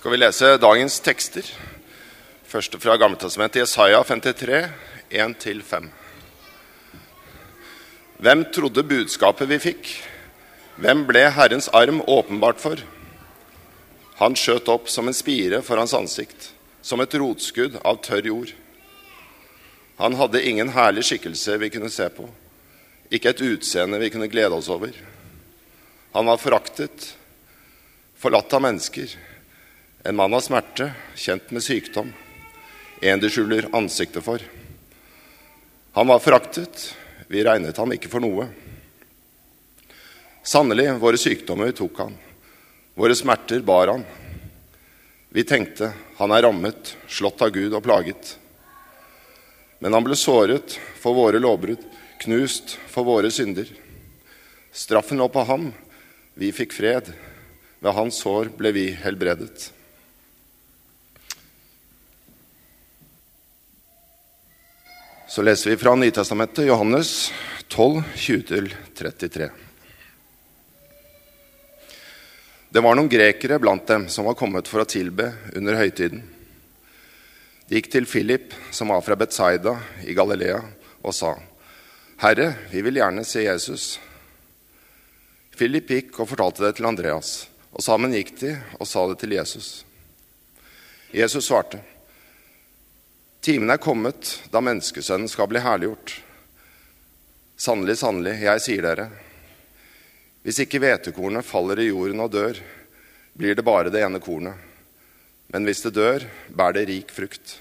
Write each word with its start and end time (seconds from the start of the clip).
skal 0.00 0.14
vi 0.14 0.16
lese 0.16 0.54
dagens 0.56 0.94
tekster. 1.04 1.44
Første 2.48 2.78
fra 2.80 2.94
Gammeltestamentet, 2.96 3.58
Jesaja 3.60 3.98
53, 4.08 4.62
1-5. 5.12 5.90
Hvem 8.24 8.46
trodde 8.48 8.86
budskapet 8.88 9.50
vi 9.52 9.58
fikk? 9.60 9.92
Hvem 10.80 11.04
ble 11.04 11.26
Herrens 11.36 11.68
arm 11.76 12.00
åpenbart 12.08 12.64
for? 12.64 12.80
Han 14.22 14.40
skjøt 14.40 14.72
opp 14.72 14.88
som 14.88 15.04
en 15.10 15.20
spire 15.20 15.60
for 15.60 15.76
hans 15.76 15.92
ansikt, 15.92 16.48
som 16.80 17.04
et 17.04 17.20
rotskudd 17.20 17.76
av 17.84 18.00
tørr 18.00 18.32
jord. 18.32 18.56
Han 20.00 20.16
hadde 20.16 20.46
ingen 20.48 20.72
herlig 20.72 21.10
skikkelse 21.10 21.60
vi 21.60 21.74
kunne 21.76 21.92
se 21.92 22.08
på, 22.08 22.24
ikke 23.12 23.34
et 23.34 23.48
utseende 23.52 24.00
vi 24.00 24.08
kunne 24.16 24.32
glede 24.32 24.56
oss 24.56 24.72
over. 24.72 24.96
Han 26.16 26.32
var 26.32 26.40
foraktet, 26.40 27.10
forlatt 28.16 28.56
av 28.56 28.64
mennesker, 28.64 29.20
en 30.02 30.16
mann 30.16 30.34
av 30.34 30.40
smerte, 30.40 30.92
kjent 31.14 31.50
med 31.50 31.62
sykdom, 31.62 32.12
en 33.00 33.20
de 33.20 33.28
skjuler 33.32 33.68
ansiktet 33.76 34.24
for. 34.24 34.40
Han 35.92 36.08
var 36.08 36.22
foraktet, 36.24 36.94
vi 37.28 37.44
regnet 37.44 37.76
ham 37.76 37.92
ikke 37.92 38.08
for 38.08 38.24
noe. 38.24 38.46
Sannelig, 40.42 40.88
våre 41.02 41.20
sykdommer 41.20 41.72
tok 41.76 42.00
han, 42.00 42.14
våre 42.96 43.16
smerter 43.16 43.60
bar 43.66 43.92
han. 43.92 44.04
Vi 45.30 45.44
tenkte, 45.44 45.92
han 46.16 46.32
er 46.32 46.46
rammet, 46.46 46.94
slått 47.06 47.42
av 47.44 47.52
Gud 47.54 47.76
og 47.76 47.84
plaget. 47.84 48.36
Men 49.80 49.94
han 49.94 50.04
ble 50.04 50.16
såret 50.18 50.78
for 51.00 51.16
våre 51.16 51.40
lovbrudd, 51.40 51.84
knust 52.24 52.74
for 52.88 53.06
våre 53.06 53.30
synder. 53.32 53.68
Straffen 54.72 55.20
lå 55.20 55.28
på 55.32 55.44
ham, 55.44 55.70
vi 56.34 56.52
fikk 56.56 56.72
fred. 56.76 57.12
Ved 57.80 57.96
hans 57.96 58.18
sår 58.20 58.50
ble 58.58 58.74
vi 58.76 58.86
helbredet. 58.92 59.70
Så 65.30 65.42
leser 65.42 65.70
vi 65.70 65.76
fra 65.76 65.94
Nytestamentet, 65.94 66.66
Johannes 66.66 67.32
12, 67.68 68.02
20-33. 68.14 69.50
Det 72.68 72.80
var 72.80 72.96
noen 72.98 73.08
grekere 73.08 73.60
blant 73.62 73.86
dem 73.86 74.08
som 74.10 74.26
var 74.26 74.34
kommet 74.34 74.66
for 74.66 74.82
å 74.82 74.88
tilbe 74.90 75.28
under 75.54 75.78
høytiden. 75.78 76.24
De 77.68 77.78
gikk 77.78 77.92
til 77.92 78.08
Philip, 78.10 78.56
som 78.74 78.90
var 78.90 79.04
fra 79.06 79.14
Betzaida 79.14 79.76
i 80.02 80.16
Galilea, 80.18 80.58
og 80.98 81.14
sa, 81.14 81.36
'Herre, 82.18 82.56
vi 82.72 82.82
vil 82.82 82.98
gjerne 82.98 83.24
se 83.24 83.46
Jesus.' 83.46 84.00
Philip 85.54 85.86
gikk 85.86 86.18
og 86.18 86.28
fortalte 86.28 86.66
det 86.66 86.74
til 86.76 86.90
Andreas, 86.90 87.46
og 87.70 87.86
sammen 87.86 88.18
gikk 88.18 88.34
de 88.40 88.56
og 88.80 88.86
sa 88.86 89.06
det 89.06 89.20
til 89.22 89.38
Jesus. 89.38 89.84
Jesus 91.14 91.46
svarte, 91.46 91.78
'Timen 93.40 93.70
er 93.72 93.80
kommet 93.80 94.34
da 94.52 94.60
menneskesønnen 94.60 95.28
skal 95.28 95.48
bli 95.48 95.62
herliggjort.' 95.64 96.18
Sannelig, 97.60 97.98
sannelig, 98.00 98.38
jeg 98.40 98.60
sier 98.64 98.84
dere, 98.84 99.10
hvis 100.40 100.62
ikke 100.64 100.80
hvetekornet 100.80 101.44
faller 101.44 101.82
i 101.82 101.90
jorden 101.90 102.22
og 102.24 102.30
dør, 102.32 102.56
blir 103.36 103.56
det 103.56 103.64
bare 103.64 103.92
det 103.92 104.00
ene 104.00 104.20
kornet. 104.20 104.56
Men 105.52 105.66
hvis 105.68 105.82
det 105.84 105.92
dør, 105.98 106.24
bærer 106.48 106.78
det 106.78 106.86
rik 106.88 107.12
frukt. 107.12 107.58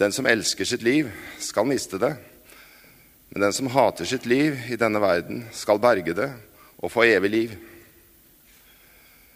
Den 0.00 0.14
som 0.14 0.26
elsker 0.26 0.64
sitt 0.64 0.82
liv, 0.86 1.10
skal 1.36 1.68
miste 1.68 2.00
det. 2.00 2.14
Men 3.28 3.44
den 3.44 3.52
som 3.52 3.68
hater 3.74 4.08
sitt 4.08 4.24
liv 4.30 4.56
i 4.72 4.80
denne 4.80 5.02
verden, 5.02 5.44
skal 5.52 5.82
berge 5.82 6.16
det 6.16 6.30
og 6.80 6.92
få 6.92 7.04
evig 7.04 7.30
liv. 7.30 7.54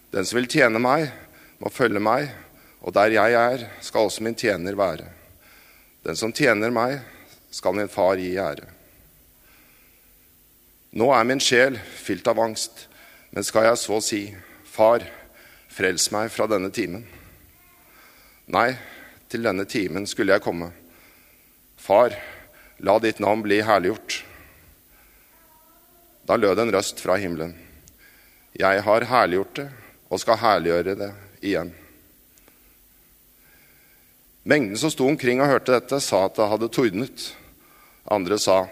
Den 0.09 0.25
som 0.25 0.39
vil 0.39 0.49
tjene 0.49 0.81
meg, 0.81 1.11
må 1.61 1.69
følge 1.69 2.01
meg, 2.01 2.31
og 2.79 2.93
der 2.95 3.13
jeg 3.15 3.35
er, 3.35 3.65
skal 3.83 4.07
også 4.07 4.23
min 4.23 4.37
tjener 4.37 4.77
være. 4.77 5.07
Den 6.05 6.15
som 6.15 6.33
tjener 6.33 6.71
meg, 6.71 6.99
skal 7.51 7.75
min 7.75 7.91
far 7.91 8.19
gi 8.19 8.31
ære. 8.39 8.67
Nå 10.97 11.09
er 11.13 11.25
min 11.27 11.41
sjel 11.43 11.77
fylt 11.77 12.27
av 12.29 12.39
angst, 12.41 12.87
men 13.35 13.45
skal 13.45 13.67
jeg 13.69 13.81
så 13.81 13.99
si, 14.01 14.21
Far, 14.69 15.03
frels 15.67 16.05
meg 16.13 16.29
fra 16.31 16.45
denne 16.47 16.69
timen? 16.71 17.01
Nei, 18.53 18.69
til 19.29 19.43
denne 19.43 19.65
timen 19.69 20.05
skulle 20.07 20.37
jeg 20.37 20.45
komme. 20.45 20.69
Far, 21.77 22.15
la 22.79 22.95
ditt 23.03 23.19
navn 23.19 23.43
bli 23.43 23.59
herliggjort. 23.65 24.21
Da 26.29 26.37
lød 26.37 26.61
en 26.63 26.71
røst 26.73 27.01
fra 27.03 27.17
himmelen. 27.19 27.55
Jeg 28.57 28.85
har 28.85 29.07
herliggjort 29.09 29.55
det 29.57 29.67
og 30.09 30.21
skal 30.21 30.41
herliggjøre 30.41 30.95
det 30.97 31.11
igjen. 31.41 31.73
Mengden 34.49 34.77
som 34.81 34.89
sto 34.89 35.05
omkring 35.05 35.43
og 35.43 35.51
hørte 35.51 35.75
dette, 35.75 35.99
sa 36.01 36.23
at 36.25 36.37
det 36.39 36.47
hadde 36.49 36.71
tordnet. 36.73 37.27
Andre 38.09 38.39
sa 38.41 38.63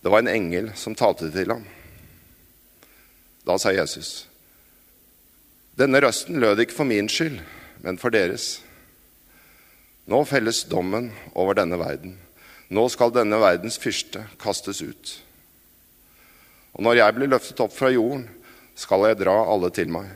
det 0.00 0.08
var 0.08 0.22
en 0.22 0.32
engel 0.32 0.70
som 0.80 0.96
talte 0.96 1.28
til 1.34 1.52
ham. 1.52 1.66
Da 3.44 3.58
sa 3.60 3.74
Jesus, 3.74 4.24
denne 5.76 6.00
røsten 6.00 6.40
lød 6.40 6.64
ikke 6.64 6.78
for 6.78 6.88
min 6.88 7.08
skyld, 7.12 7.36
men 7.84 8.00
for 8.00 8.12
deres. 8.14 8.62
Nå 10.08 10.22
felles 10.24 10.62
dommen 10.72 11.10
over 11.34 11.58
denne 11.58 11.76
verden. 11.80 12.16
Nå 12.72 12.86
skal 12.88 13.12
denne 13.12 13.42
verdens 13.42 13.76
fyrste 13.82 14.24
kastes 14.40 14.80
ut. 14.80 15.14
Og 16.72 16.86
når 16.86 17.00
jeg 17.02 17.16
blir 17.18 17.32
løftet 17.34 17.60
opp 17.60 17.76
fra 17.76 17.92
jorden, 17.92 18.24
skal 18.78 19.04
jeg 19.10 19.20
dra 19.20 19.36
alle 19.52 19.68
til 19.74 19.92
meg. 19.92 20.08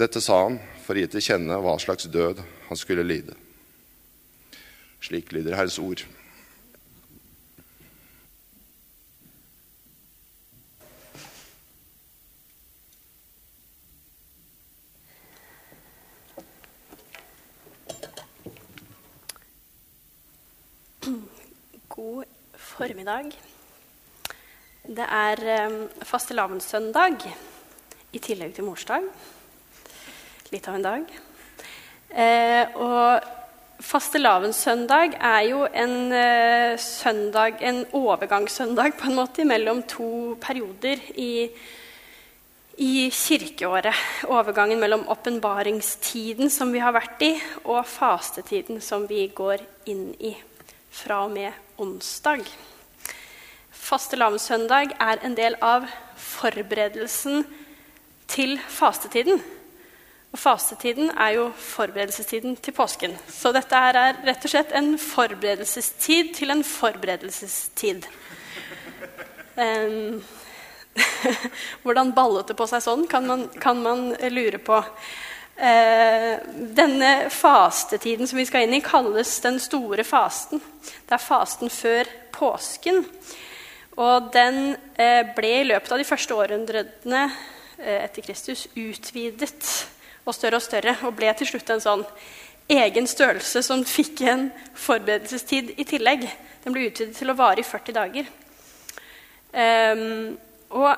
Dette 0.00 0.22
sa 0.24 0.46
han 0.46 0.60
for 0.86 0.96
å 0.96 1.02
gi 1.02 1.10
til 1.12 1.24
kjenne 1.28 1.60
hva 1.60 1.76
slags 1.82 2.08
død 2.08 2.40
han 2.68 2.76
skulle 2.76 3.04
lide. 3.06 3.34
Slik 5.00 5.32
lyder 5.32 5.54
Herres 5.54 5.78
ord. 5.78 6.02
God 21.88 22.24
formiddag. 22.56 23.30
Det 24.86 25.06
er 25.06 25.40
um, 25.66 25.78
fastelavnssøndag 26.02 27.22
i 28.12 28.20
tillegg 28.22 28.52
til 28.56 28.66
morsdag. 28.66 29.06
Litt 30.52 30.68
av 30.68 30.76
en 30.78 30.86
dag. 30.86 31.16
Eh, 32.16 32.70
og 32.80 33.20
fastelavnssøndag 33.84 35.18
er 35.20 35.40
jo 35.50 35.66
en 35.68 36.12
eh, 36.16 36.78
søndag, 36.80 37.58
en 37.60 37.82
overgangssøndag 37.92 38.94
på 38.96 39.10
en 39.10 39.18
måte 39.18 39.44
mellom 39.44 39.82
to 39.84 40.08
perioder 40.40 41.02
i, 41.20 41.50
i 42.80 43.10
kirkeåret. 43.12 44.00
Overgangen 44.32 44.80
mellom 44.80 45.04
åpenbaringstiden 45.12 46.48
som 46.48 46.72
vi 46.72 46.80
har 46.80 46.96
vært 46.96 47.20
i, 47.26 47.34
og 47.68 47.84
fastetiden 47.84 48.80
som 48.80 49.04
vi 49.10 49.26
går 49.36 49.66
inn 49.92 50.08
i 50.16 50.32
fra 50.96 51.26
og 51.26 51.34
med 51.36 51.52
onsdag. 51.76 52.48
Fastelavnssøndag 53.76 54.96
er 54.96 55.20
en 55.20 55.36
del 55.36 55.60
av 55.60 55.84
forberedelsen 56.16 57.44
til 58.32 58.56
fastetiden. 58.72 59.44
Og 60.36 60.40
fastetiden 60.42 61.08
er 61.16 61.30
jo 61.32 61.44
forberedelsestiden 61.56 62.58
til 62.60 62.74
påsken. 62.76 63.14
Så 63.32 63.54
dette 63.56 63.72
er 63.72 64.18
rett 64.26 64.42
og 64.44 64.52
slett 64.52 64.74
en 64.76 64.98
forberedelsestid 65.00 66.34
til 66.36 66.52
en 66.52 66.60
forberedelsestid. 66.60 68.04
Um, 69.56 70.20
hvordan 71.86 72.12
ballet 72.12 72.52
det 72.52 72.58
på 72.60 72.68
seg 72.68 72.84
sånn, 72.84 73.06
kan 73.08 73.24
man, 73.24 73.46
kan 73.64 73.80
man 73.80 74.10
lure 74.28 74.60
på. 74.60 74.82
Uh, 75.56 76.36
denne 76.76 77.14
fastetiden 77.32 78.28
som 78.28 78.36
vi 78.36 78.44
skal 78.44 78.68
inn 78.68 78.76
i, 78.76 78.84
kalles 78.84 79.38
den 79.40 79.56
store 79.56 80.04
fasten. 80.04 80.60
Det 80.84 81.16
er 81.16 81.28
fasten 81.30 81.72
før 81.72 82.12
påsken. 82.36 83.06
Og 83.96 84.32
den 84.36 84.74
uh, 85.00 85.22
ble 85.32 85.58
i 85.62 85.68
løpet 85.72 85.96
av 85.96 86.04
de 86.04 86.10
første 86.12 86.42
århundrene 86.44 87.28
uh, 87.32 88.00
etter 88.02 88.20
Kristus 88.28 88.68
utvidet 88.76 89.95
og 90.26 90.34
større 90.34 90.58
og 90.58 90.64
større, 90.64 90.96
og 91.06 91.14
ble 91.16 91.30
til 91.38 91.48
slutt 91.52 91.70
en 91.70 91.82
sånn 91.82 92.04
egen 92.72 93.06
størrelse 93.06 93.62
som 93.62 93.84
fikk 93.86 94.24
en 94.26 94.48
forberedelsestid 94.74 95.76
i 95.78 95.86
tillegg. 95.86 96.26
Den 96.64 96.74
ble 96.74 96.88
utvidet 96.90 97.14
til 97.18 97.30
å 97.30 97.38
vare 97.38 97.62
i 97.62 97.66
40 97.66 97.94
dager. 97.94 98.30
Um, 99.56 100.34
og 100.74 100.90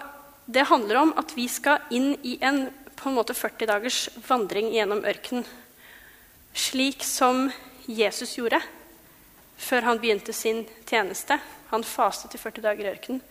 det 0.49 0.65
handler 0.71 1.03
om 1.03 1.13
at 1.21 1.35
vi 1.37 1.45
skal 1.53 1.85
inn 1.95 2.15
i 2.25 2.39
en 2.41 2.67
på 2.99 3.11
en 3.11 3.15
måte 3.15 3.37
40 3.37 3.69
dagers 3.71 3.99
vandring 4.27 4.73
gjennom 4.75 5.05
ørkenen. 5.07 5.45
Slik 6.57 7.05
som 7.07 7.47
Jesus 7.87 8.33
gjorde 8.41 8.59
før 9.59 9.87
han 9.87 10.01
begynte 10.03 10.33
sin 10.35 10.65
tjeneste. 10.89 11.39
Han 11.71 11.87
fastet 11.87 12.35
i 12.35 12.41
40 12.41 12.65
dager 12.65 12.89
i 12.89 12.91
ørkenen. 12.91 13.23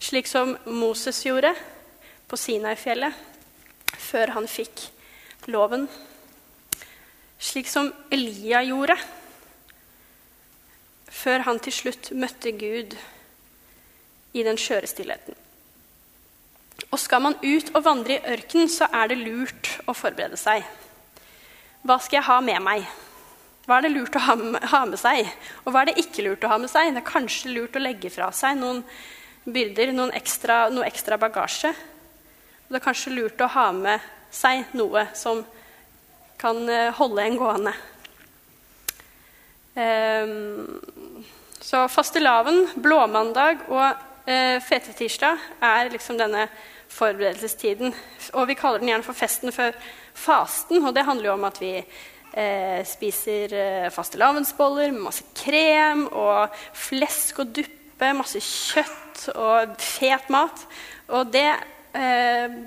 Slik 0.00 0.30
som 0.30 0.54
Moses 0.64 1.20
gjorde 1.26 1.52
på 2.30 2.38
Sinai-fjellet 2.40 3.12
før 4.00 4.32
han 4.38 4.48
fikk 4.48 4.86
loven. 5.50 5.88
Slik 7.42 7.70
som 7.70 7.90
Elia 8.12 8.62
gjorde 8.66 8.98
før 11.12 11.44
han 11.46 11.60
til 11.62 11.74
slutt 11.76 12.10
møtte 12.16 12.54
Gud 12.56 12.96
i 14.32 14.44
den 14.46 14.58
skjøre 14.58 14.88
stillheten. 14.90 15.36
Og 16.90 16.98
skal 16.98 17.22
man 17.22 17.36
ut 17.42 17.70
og 17.76 17.84
vandre 17.84 18.16
i 18.16 18.32
ørkenen, 18.34 18.70
så 18.70 18.88
er 18.90 19.12
det 19.12 19.20
lurt 19.20 19.70
å 19.86 19.94
forberede 19.94 20.38
seg. 20.40 20.64
Hva 21.82 21.98
skal 22.00 22.20
jeg 22.20 22.28
ha 22.28 22.38
med 22.44 22.62
meg? 22.64 22.86
Hva 23.66 23.78
er 23.78 23.86
det 23.86 23.92
lurt 23.92 24.16
å 24.18 24.22
ha 24.24 24.84
med 24.88 24.98
seg? 24.98 25.28
Og 25.62 25.72
hva 25.72 25.82
er 25.82 25.92
det 25.92 26.00
ikke 26.02 26.24
lurt 26.26 26.46
å 26.46 26.50
ha 26.50 26.58
med 26.62 26.72
seg? 26.72 26.90
Det 26.90 27.02
er 27.02 27.06
kanskje 27.12 27.52
lurt 27.54 27.78
å 27.78 27.82
legge 27.82 28.10
fra 28.10 28.32
seg 28.34 28.58
noen 28.58 28.82
byrder, 29.44 29.92
noen 29.94 30.14
ekstra, 30.16 30.64
noe 30.72 30.88
ekstra 30.88 31.18
bagasje. 31.20 31.70
Og 31.70 32.72
det 32.72 32.80
er 32.80 32.86
kanskje 32.88 33.14
lurt 33.14 33.42
å 33.44 33.50
ha 33.52 33.68
med 33.76 34.10
seg 34.32 34.72
noe 34.78 35.06
som 35.18 35.44
kan 36.40 36.62
eh, 36.68 36.90
holde 36.98 37.22
en 37.22 37.38
gående. 37.38 37.74
Um, 39.72 41.22
så 41.62 41.86
fastelavn, 41.88 42.66
blåmandag 42.82 43.62
og 43.70 44.28
eh, 44.28 44.58
fetetirsdag 44.60 45.38
er 45.62 45.92
liksom 45.92 46.18
denne 46.18 46.48
forberedelsestiden. 46.92 47.94
Og 48.36 48.48
vi 48.50 48.56
kaller 48.58 48.82
den 48.82 48.90
gjerne 48.90 49.06
for 49.06 49.16
festen 49.16 49.54
før 49.54 49.76
fasten. 50.12 50.82
Og 50.84 50.92
det 50.94 51.06
handler 51.06 51.30
jo 51.30 51.36
om 51.36 51.46
at 51.48 51.60
vi 51.62 51.72
eh, 51.78 52.82
spiser 52.88 53.54
eh, 53.56 53.90
fastelavnsboller 53.94 54.92
med 54.92 55.06
masse 55.06 55.24
krem 55.38 56.06
og 56.10 56.52
flesk 56.76 57.42
og 57.44 57.54
duppe, 57.60 58.12
masse 58.18 58.42
kjøtt 58.42 59.28
og 59.36 59.76
fet 59.80 60.28
mat. 60.32 60.66
Og 61.12 61.32
det 61.32 61.48
eh, 61.94 62.58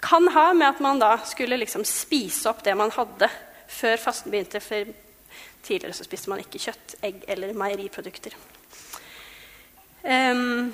kan 0.00 0.28
ha 0.28 0.52
med 0.54 0.68
at 0.68 0.80
man 0.80 1.00
da 1.00 1.16
skulle 1.26 1.58
liksom 1.58 1.84
spise 1.84 2.50
opp 2.50 2.62
det 2.64 2.74
man 2.78 2.92
hadde 2.94 3.30
før 3.68 3.96
fasten 4.00 4.32
begynte. 4.32 4.60
For 4.62 4.90
tidligere 5.62 5.96
så 5.96 6.06
spiste 6.06 6.30
man 6.32 6.42
ikke 6.42 6.60
kjøtt, 6.62 6.98
egg 7.04 7.24
eller 7.28 7.56
meieriprodukter. 7.58 8.36
Um, 10.02 10.70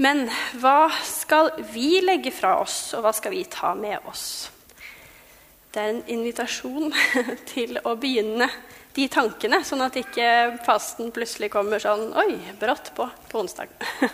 men 0.00 0.24
hva 0.62 0.88
skal 1.04 1.52
vi 1.72 2.00
legge 2.02 2.32
fra 2.34 2.56
oss, 2.62 2.94
og 2.96 3.04
hva 3.04 3.12
skal 3.14 3.34
vi 3.34 3.44
ta 3.50 3.74
med 3.78 4.08
oss? 4.08 4.24
Det 5.70 5.82
er 5.82 5.92
en 5.92 6.04
invitasjon 6.10 6.90
til 7.52 7.78
å 7.84 7.94
begynne 8.00 8.48
de 8.96 9.06
tankene, 9.12 9.60
sånn 9.62 9.84
at 9.84 9.98
ikke 10.00 10.30
fasten 10.66 11.12
plutselig 11.14 11.52
kommer 11.52 11.82
sånn 11.82 12.08
Oi, 12.18 12.40
brått 12.58 12.90
på 12.96 13.06
på 13.30 13.44
onsdag. 13.44 13.70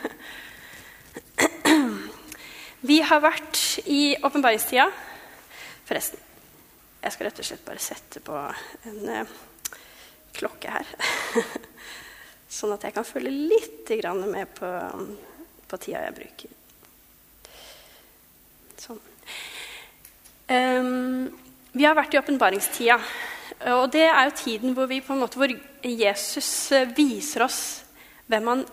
Vi 2.87 3.01
har 3.03 3.23
vært 3.25 3.61
i 3.91 4.17
åpenbaringstida. 4.23 4.87
Forresten, 5.87 6.21
jeg 7.03 7.15
skal 7.15 7.29
rett 7.29 7.41
og 7.43 7.49
slett 7.49 7.65
bare 7.67 7.83
sette 7.83 8.21
på 8.25 8.37
en 8.91 9.01
uh, 9.11 9.33
klokke 10.37 10.71
her. 10.71 10.93
sånn 12.57 12.75
at 12.77 12.87
jeg 12.87 12.95
kan 12.95 13.07
følge 13.07 13.33
litt 13.33 13.91
med 14.31 14.53
på 14.55 14.71
på 15.67 15.79
tida 15.83 16.05
jeg 16.05 16.15
bruker. 16.15 16.55
Sånn. 18.79 19.01
Um, 20.47 21.27
vi 21.75 21.85
har 21.85 21.97
vært 21.99 22.15
i 22.15 22.21
åpenbaringstida. 22.21 22.99
Og 23.73 23.89
det 23.95 24.05
er 24.07 24.29
jo 24.29 24.37
tiden 24.39 24.77
hvor, 24.77 24.91
måte, 25.19 25.41
hvor 25.41 25.53
Jesus 25.83 26.73
eh, 26.77 26.89
viser 26.95 27.47
oss 27.47 27.61
hvem 28.29 28.51
han 28.51 28.65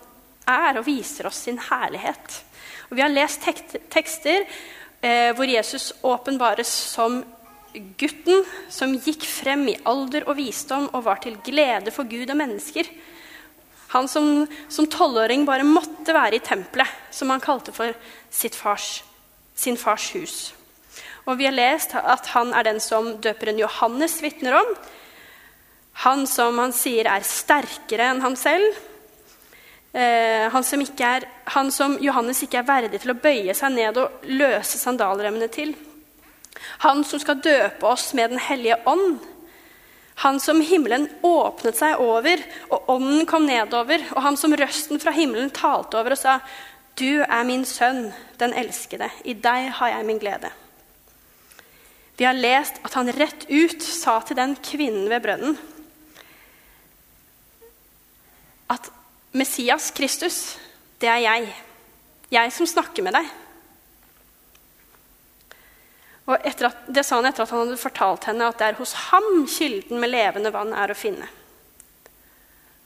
er, 0.50 0.78
og 0.78 0.86
viser 0.86 1.26
oss 1.30 1.44
sin 1.46 1.58
herlighet. 1.70 2.42
Og 2.94 3.00
vi 3.00 3.02
har 3.02 3.10
lest 3.10 3.42
tek 3.42 3.58
tekster 3.90 4.44
eh, 5.02 5.32
hvor 5.34 5.50
Jesus 5.50 5.88
åpenbares 6.06 6.70
som 6.94 7.24
gutten 7.98 8.44
som 8.70 8.92
gikk 9.02 9.26
frem 9.26 9.64
i 9.72 9.74
alder 9.90 10.28
og 10.28 10.36
visdom 10.38 10.86
og 10.92 11.02
var 11.08 11.18
til 11.24 11.34
glede 11.42 11.90
for 11.90 12.06
Gud 12.06 12.30
og 12.30 12.38
mennesker. 12.38 12.86
Han 13.96 14.06
som 14.06 14.86
tolvåring 14.94 15.42
bare 15.42 15.66
måtte 15.66 16.14
være 16.14 16.38
i 16.38 16.44
tempelet, 16.46 16.86
som 17.10 17.34
han 17.34 17.42
kalte 17.42 17.74
for 17.74 17.90
fars, 18.54 19.02
sin 19.58 19.74
fars 19.74 20.06
hus. 20.14 20.38
Og 21.26 21.42
vi 21.42 21.50
har 21.50 21.58
lest 21.58 21.98
at 21.98 22.30
han 22.30 22.54
er 22.54 22.70
den 22.70 22.78
som 22.78 23.16
døperen 23.18 23.58
Johannes 23.58 24.20
vitner 24.22 24.60
om. 24.62 24.74
Han 26.06 26.28
som 26.30 26.62
han 26.62 26.70
sier 26.70 27.10
er 27.10 27.26
sterkere 27.26 28.12
enn 28.14 28.22
han 28.22 28.38
selv. 28.38 28.70
Eh, 29.94 30.50
han, 30.50 30.64
som 30.66 30.82
er, 30.82 31.28
han 31.54 31.70
som 31.70 31.98
Johannes 32.02 32.42
ikke 32.42 32.58
er 32.62 32.66
verdig 32.66 33.00
til 33.00 33.14
å 33.14 33.18
bøye 33.18 33.54
seg 33.54 33.76
ned 33.76 34.00
og 34.02 34.26
løse 34.26 34.80
sandalremmene 34.80 35.48
til. 35.54 35.74
Han 36.82 37.04
som 37.06 37.22
skal 37.22 37.42
døpe 37.44 37.86
oss 37.86 38.12
med 38.14 38.34
Den 38.34 38.42
hellige 38.42 38.80
ånd 38.90 39.22
han 40.14 40.40
som 40.40 40.60
himmelen 40.60 41.08
åpnet 41.26 41.76
seg 41.78 41.98
over, 42.02 42.42
og 42.70 42.90
ånden 42.94 43.26
kom 43.26 43.48
nedover, 43.48 44.04
og 44.14 44.22
han 44.22 44.38
som 44.38 44.54
røsten 44.54 45.00
fra 45.02 45.14
himmelen 45.14 45.50
talte 45.54 45.98
over 45.98 46.14
og 46.14 46.20
sa, 46.20 46.38
'Du 46.94 47.22
er 47.22 47.42
min 47.44 47.64
sønn, 47.64 48.12
den 48.38 48.54
elskede. 48.54 49.10
I 49.24 49.32
deg 49.32 49.70
har 49.70 49.88
jeg 49.88 50.06
min 50.06 50.18
glede.' 50.18 50.52
Vi 52.16 52.24
har 52.24 52.32
lest 52.32 52.78
at 52.84 52.94
han 52.94 53.10
rett 53.10 53.50
ut 53.50 53.82
sa 53.82 54.20
til 54.20 54.36
den 54.36 54.54
kvinnen 54.56 55.10
ved 55.10 55.20
brønnen 55.20 55.58
at 58.70 58.90
Messias, 59.34 59.90
Kristus, 59.90 60.56
det 61.02 61.08
er 61.10 61.24
jeg. 61.24 61.48
Jeg 62.30 62.52
som 62.54 62.68
snakker 62.70 63.02
med 63.02 63.16
deg. 63.16 63.30
Og 66.30 66.38
at, 66.38 66.62
Det 66.86 67.02
sa 67.04 67.18
han 67.18 67.26
etter 67.28 67.42
at 67.42 67.52
han 67.52 67.64
hadde 67.66 67.80
fortalt 67.80 68.28
henne 68.30 68.46
at 68.48 68.60
det 68.60 68.68
er 68.70 68.78
hos 68.78 68.94
ham 69.10 69.44
kilden 69.50 69.98
med 70.00 70.12
levende 70.14 70.54
vann 70.54 70.72
er 70.72 70.94
å 70.94 70.96
finne. 70.98 71.26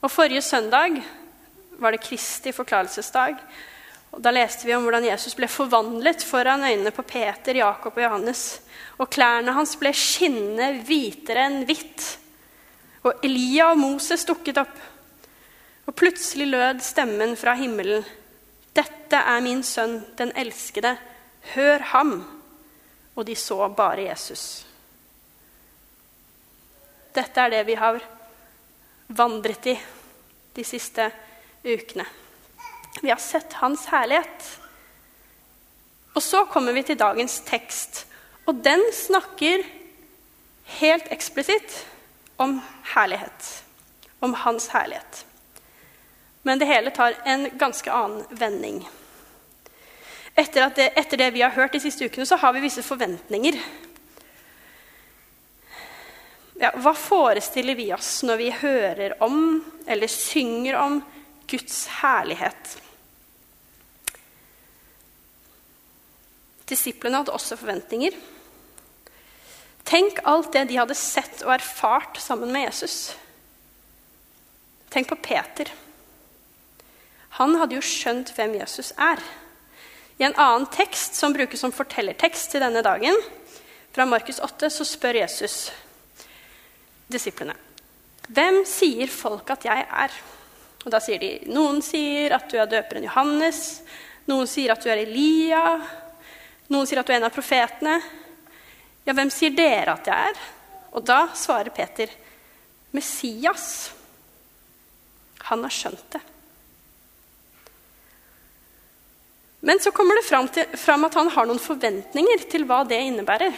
Og 0.00 0.10
Forrige 0.10 0.42
søndag 0.42 1.02
var 1.78 1.92
det 1.92 2.02
Kristi 2.02 2.54
forklarelsesdag. 2.56 3.38
Og 4.16 4.22
Da 4.24 4.32
leste 4.32 4.64
vi 4.64 4.74
om 4.74 4.86
hvordan 4.86 5.04
Jesus 5.04 5.36
ble 5.36 5.50
forvandlet 5.52 6.24
foran 6.24 6.64
øynene 6.64 6.94
på 6.96 7.04
Peter, 7.04 7.60
Jakob 7.60 7.92
og 7.92 8.02
Johannes. 8.02 8.62
Og 8.98 9.10
klærne 9.12 9.52
hans 9.52 9.76
ble 9.76 9.92
skinnende 9.92 10.80
hvitere 10.88 11.44
enn 11.44 11.64
hvitt. 11.68 12.14
Og 13.04 13.20
Elia 13.22 13.68
og 13.74 13.82
Moses 13.84 14.24
dukket 14.24 14.64
opp. 14.64 14.78
Og 15.88 15.96
plutselig 15.96 16.50
lød 16.52 16.82
stemmen 16.84 17.32
fra 17.40 17.56
himmelen. 17.56 18.04
Dette 18.76 19.16
er 19.16 19.40
min 19.40 19.62
sønn, 19.64 20.02
den 20.18 20.34
elskede. 20.36 20.98
Hør 21.54 21.80
ham 21.94 22.18
og 23.18 23.26
de 23.26 23.34
så 23.34 23.66
bare 23.74 24.06
Jesus. 24.06 24.64
Dette 27.14 27.42
er 27.42 27.50
det 27.50 27.64
vi 27.66 27.74
har 27.74 27.98
vandret 29.18 29.66
i 29.72 29.74
de 30.54 30.64
siste 30.66 31.08
ukene. 31.64 32.06
Vi 33.02 33.10
har 33.10 33.18
sett 33.22 33.58
hans 33.58 33.88
herlighet. 33.90 34.46
Og 36.14 36.22
så 36.22 36.44
kommer 36.50 36.76
vi 36.76 36.84
til 36.86 36.98
dagens 36.98 37.40
tekst, 37.46 38.04
og 38.46 38.62
den 38.64 38.82
snakker 38.94 39.66
helt 40.78 41.10
eksplisitt 41.14 41.74
om 42.38 42.60
herlighet. 42.94 43.50
Om 44.22 44.34
hans 44.44 44.70
herlighet. 44.74 45.24
Men 46.42 46.58
det 46.58 46.70
hele 46.70 46.90
tar 46.90 47.16
en 47.24 47.48
ganske 47.58 47.92
annen 47.92 48.24
vending 48.30 48.86
etter, 50.38 50.70
det, 50.74 50.92
etter 50.94 51.16
det 51.16 51.30
vi 51.30 51.42
har 51.42 51.50
hørt 51.50 51.72
de 51.72 51.80
siste 51.82 52.06
ukene, 52.06 52.26
så 52.26 52.36
har 52.38 52.52
vi 52.54 52.62
visse 52.62 52.82
forventninger. 52.86 53.56
Ja, 56.58 56.70
hva 56.78 56.92
forestiller 56.94 57.74
vi 57.78 57.88
oss 57.94 58.20
når 58.26 58.38
vi 58.38 58.50
hører 58.60 59.16
om 59.22 59.40
eller 59.86 60.10
synger 60.10 60.78
om 60.78 61.00
Guds 61.50 61.86
herlighet? 62.00 62.76
Disiplene 66.70 67.22
hadde 67.22 67.34
også 67.34 67.58
forventninger. 67.58 68.14
Tenk 69.88 70.22
alt 70.28 70.52
det 70.54 70.68
de 70.68 70.78
hadde 70.78 70.98
sett 70.98 71.42
og 71.46 71.54
erfart 71.56 72.20
sammen 72.22 72.52
med 72.54 72.68
Jesus. 72.68 72.98
Tenk 74.92 75.10
på 75.10 75.18
Peter. 75.24 75.70
Han 77.38 77.54
hadde 77.60 77.78
jo 77.78 77.84
skjønt 77.84 78.32
hvem 78.34 78.56
Jesus 78.58 78.90
er. 78.98 79.22
I 80.18 80.26
en 80.26 80.34
annen 80.34 80.66
tekst 80.74 81.14
som 81.14 81.34
brukes 81.34 81.62
som 81.62 81.74
fortellertekst 81.74 82.50
til 82.50 82.64
denne 82.64 82.82
dagen, 82.82 83.14
fra 83.94 84.06
Markus 84.06 84.40
8, 84.42 84.70
så 84.70 84.84
spør 84.86 85.20
Jesus 85.22 85.70
disiplene 87.10 87.54
Hvem 88.28 88.60
sier 88.68 89.08
folk 89.08 89.48
at 89.54 89.64
jeg 89.64 89.86
er? 89.86 90.16
Og 90.84 90.92
da 90.92 91.00
sier 91.02 91.18
de 91.22 91.30
noen 91.50 91.80
sier 91.82 92.34
at 92.36 92.50
du 92.50 92.58
er 92.60 92.68
døperen 92.68 93.06
Johannes, 93.08 93.80
noen 94.28 94.50
sier 94.50 94.74
at 94.74 94.84
du 94.84 94.90
er 94.92 95.00
Elia, 95.02 95.62
noen 96.68 96.86
sier 96.86 97.00
at 97.00 97.08
du 97.08 97.14
er 97.14 97.22
en 97.22 97.28
av 97.30 97.34
profetene. 97.34 97.96
Ja, 99.08 99.14
hvem 99.16 99.30
sier 99.32 99.54
dere 99.56 99.94
at 99.94 100.10
jeg 100.10 100.32
er? 100.32 100.42
Og 100.92 101.06
da 101.06 101.22
svarer 101.38 101.72
Peter 101.74 102.12
Messias. 102.92 103.88
Han 105.48 105.64
har 105.64 105.72
skjønt 105.72 106.10
det. 106.12 106.20
Men 109.60 109.80
så 109.82 109.90
kommer 109.90 110.18
det 110.18 110.26
fram, 110.28 110.46
til, 110.54 110.68
fram 110.78 111.06
at 111.08 111.16
han 111.18 111.30
har 111.34 111.48
noen 111.48 111.62
forventninger 111.62 112.44
til 112.50 112.66
hva 112.68 112.84
det 112.86 113.00
innebærer. 113.08 113.56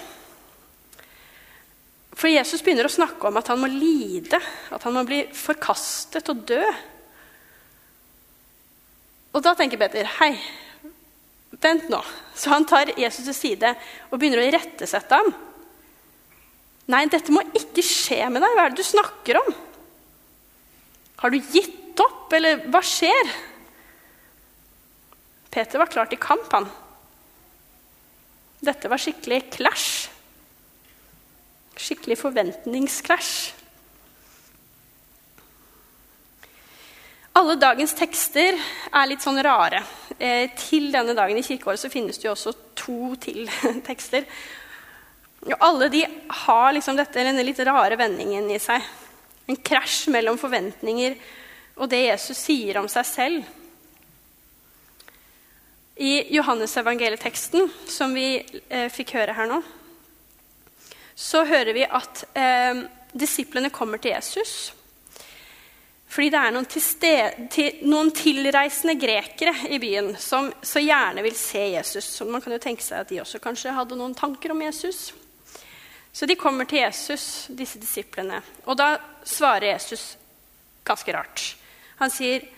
For 2.16 2.28
Jesus 2.33 2.62
begynner 2.64 2.88
å 2.88 2.92
snakke 2.92 3.28
om 3.28 3.37
at 3.40 3.50
han 3.52 3.61
må 3.61 3.69
lide, 3.71 4.40
at 4.73 4.83
han 4.85 4.97
må 4.97 5.04
bli 5.09 5.23
forkastet 5.37 6.28
og 6.33 6.42
dø. 6.49 6.62
Og 9.30 9.45
da 9.45 9.54
tenker 9.57 9.80
Peter 9.80 10.09
hei, 10.19 10.33
vent 11.61 11.88
nå. 11.92 12.00
Så 12.35 12.52
han 12.52 12.66
tar 12.69 12.92
Jesus 12.99 13.28
til 13.28 13.37
side 13.37 13.75
og 14.11 14.19
begynner 14.19 14.42
å 14.42 14.49
irettesette 14.49 15.21
ham. 15.21 15.30
Nei, 16.90 17.04
dette 17.12 17.33
må 17.33 17.45
ikke 17.54 17.85
skje 17.87 18.25
med 18.33 18.42
deg. 18.42 18.57
Hva 18.57 18.64
er 18.66 18.73
det 18.73 18.80
du 18.80 18.88
snakker 18.88 19.38
om? 19.38 19.52
Har 21.21 21.30
du 21.30 21.38
gitt 21.38 22.00
opp, 22.00 22.33
eller 22.35 22.64
hva 22.73 22.80
skjer? 22.85 23.30
Peter 25.50 25.83
var 25.83 25.90
klar 25.90 26.11
til 26.11 26.21
kamp, 26.23 26.47
han. 26.54 26.69
Dette 28.61 28.90
var 28.92 29.00
skikkelig 29.00 29.40
clash. 29.57 30.11
Skikkelig 31.80 32.19
forventningsclash. 32.21 33.57
Alle 37.40 37.54
dagens 37.57 37.95
tekster 37.97 38.57
er 38.59 39.09
litt 39.09 39.23
sånn 39.25 39.40
rare. 39.42 39.80
Eh, 40.19 40.50
til 40.59 40.90
denne 40.92 41.14
dagen 41.16 41.38
i 41.38 41.45
kirkeåret 41.47 41.80
så 41.80 41.90
finnes 41.90 42.19
det 42.19 42.26
jo 42.26 42.35
også 42.35 42.52
to 42.76 43.14
til 43.23 43.47
tekster. 43.88 44.26
Og 45.47 45.54
alle 45.64 45.88
de 45.92 46.02
har 46.45 46.73
liksom 46.76 46.99
dette, 46.99 47.23
denne 47.25 47.45
litt 47.47 47.62
rare 47.64 47.97
vendingen 47.97 48.50
i 48.52 48.59
seg. 48.61 48.85
En 49.49 49.57
krasj 49.57 50.11
mellom 50.12 50.37
forventninger 50.38 51.16
og 51.80 51.88
det 51.88 52.02
Jesus 52.04 52.42
sier 52.45 52.76
om 52.83 52.90
seg 52.92 53.09
selv. 53.09 53.57
I 56.00 56.35
Johannes-evangelieteksten, 56.35 57.69
som 57.87 58.14
vi 58.16 58.38
eh, 58.69 58.87
fikk 58.88 59.11
høre 59.19 59.35
her 59.37 59.49
nå, 59.50 59.59
så 61.12 61.42
hører 61.45 61.76
vi 61.76 61.83
at 61.85 62.23
eh, 62.33 62.78
disiplene 63.12 63.69
kommer 63.69 64.00
til 64.00 64.14
Jesus. 64.14 64.73
Fordi 66.09 66.30
det 66.33 66.40
er 66.40 66.54
noen, 66.57 66.69
til, 67.52 67.83
noen, 67.85 68.09
tilreisende 68.16 68.95
grekere 68.97 69.52
i 69.69 69.76
byen 69.83 70.14
som 70.16 70.49
så 70.64 70.80
gjerne 70.80 71.21
vil 71.26 71.37
se 71.37 71.66
Jesus. 71.75 72.09
Så 72.16 72.25
man 72.25 72.40
kan 72.40 72.57
jo 72.57 72.62
tenke 72.64 72.87
seg 72.87 73.04
at 73.04 73.12
de 73.12 73.21
også 73.21 73.42
kanskje 73.45 73.76
hadde 73.76 73.99
noen 74.00 74.16
tanker 74.16 74.54
om 74.57 74.64
Jesus. 74.64 75.11
Så 76.16 76.25
de 76.25 76.38
kommer 76.40 76.64
til 76.64 76.80
Jesus, 76.80 77.50
disse 77.52 77.76
disiplene. 77.76 78.40
Og 78.64 78.80
da 78.80 78.95
svarer 79.21 79.75
Jesus 79.75 80.14
ganske 80.88 81.12
rart. 81.12 81.45
Han 82.00 82.09
sier, 82.09 82.49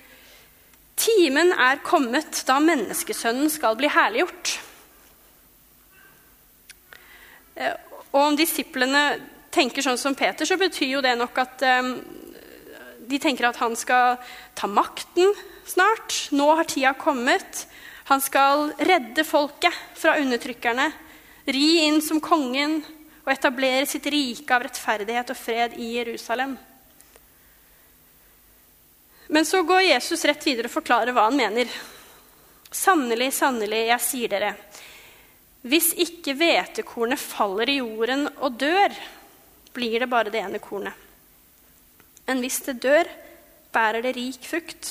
'Timen 0.97 1.53
er 1.57 1.83
kommet 1.83 2.43
da 2.47 2.59
menneskesønnen 2.63 3.51
skal 3.51 3.77
bli 3.79 3.91
herliggjort.' 3.91 4.59
Eh, 7.55 7.75
og 8.13 8.21
om 8.21 8.37
disiplene 8.37 9.21
tenker 9.53 9.85
sånn 9.85 10.01
som 10.01 10.17
Peter, 10.17 10.49
så 10.49 10.57
betyr 10.61 10.95
jo 10.97 11.03
det 11.05 11.13
nok 11.21 11.39
at 11.43 11.65
um, 11.81 11.95
de 13.09 13.19
tenker 13.21 13.49
at 13.49 13.61
han 13.61 13.77
skal 13.77 14.17
ta 14.57 14.69
makten 14.69 15.33
snart. 15.69 16.17
Nå 16.33 16.49
har 16.57 16.69
tida 16.69 16.95
kommet. 16.97 17.67
Han 18.09 18.21
skal 18.25 18.73
redde 18.81 19.25
folket 19.25 19.77
fra 19.97 20.17
undertrykkerne, 20.21 20.91
ri 21.53 21.69
inn 21.87 22.01
som 22.05 22.21
kongen 22.25 22.81
og 23.23 23.33
etablere 23.33 23.87
sitt 23.89 24.09
rike 24.11 24.53
av 24.53 24.67
rettferdighet 24.67 25.33
og 25.33 25.39
fred 25.39 25.77
i 25.81 25.95
Jerusalem. 25.99 26.57
Men 29.33 29.47
så 29.49 29.63
går 29.65 29.87
Jesus 29.87 30.25
rett 30.29 30.45
videre 30.45 30.69
og 30.69 30.75
forklarer 30.75 31.15
hva 31.17 31.25
han 31.31 31.39
mener. 31.39 31.71
Sannelig, 32.69 33.31
sannelig, 33.33 33.87
jeg 33.89 34.05
sier 34.05 34.33
dere, 34.33 34.51
hvis 35.63 35.93
ikke 36.03 36.35
hvetekornet 36.37 37.21
faller 37.21 37.71
i 37.71 37.79
jorden 37.79 38.27
og 38.43 38.59
dør, 38.61 38.93
blir 39.73 40.03
det 40.03 40.09
bare 40.11 40.33
det 40.35 40.43
ene 40.43 40.61
kornet. 40.61 40.97
Men 42.27 42.43
hvis 42.43 42.59
det 42.67 42.81
dør, 42.83 43.09
bærer 43.73 44.05
det 44.05 44.13
rik 44.19 44.45
frukt. 44.45 44.91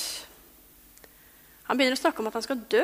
Han 1.68 1.78
begynner 1.78 1.98
å 1.98 2.00
snakke 2.00 2.22
om 2.22 2.30
at 2.30 2.38
han 2.38 2.46
skal 2.46 2.64
dø. 2.72 2.82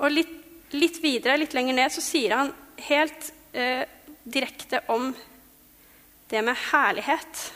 Og 0.00 0.12
litt, 0.12 0.34
litt 0.76 1.00
videre, 1.00 1.38
litt 1.40 1.56
lenger 1.56 1.78
ned, 1.78 1.94
så 1.94 2.04
sier 2.04 2.36
han 2.36 2.52
helt 2.90 3.30
eh, 3.52 3.86
direkte 4.24 4.82
om 4.92 5.08
det 6.30 6.44
med 6.44 6.58
herlighet. 6.68 7.46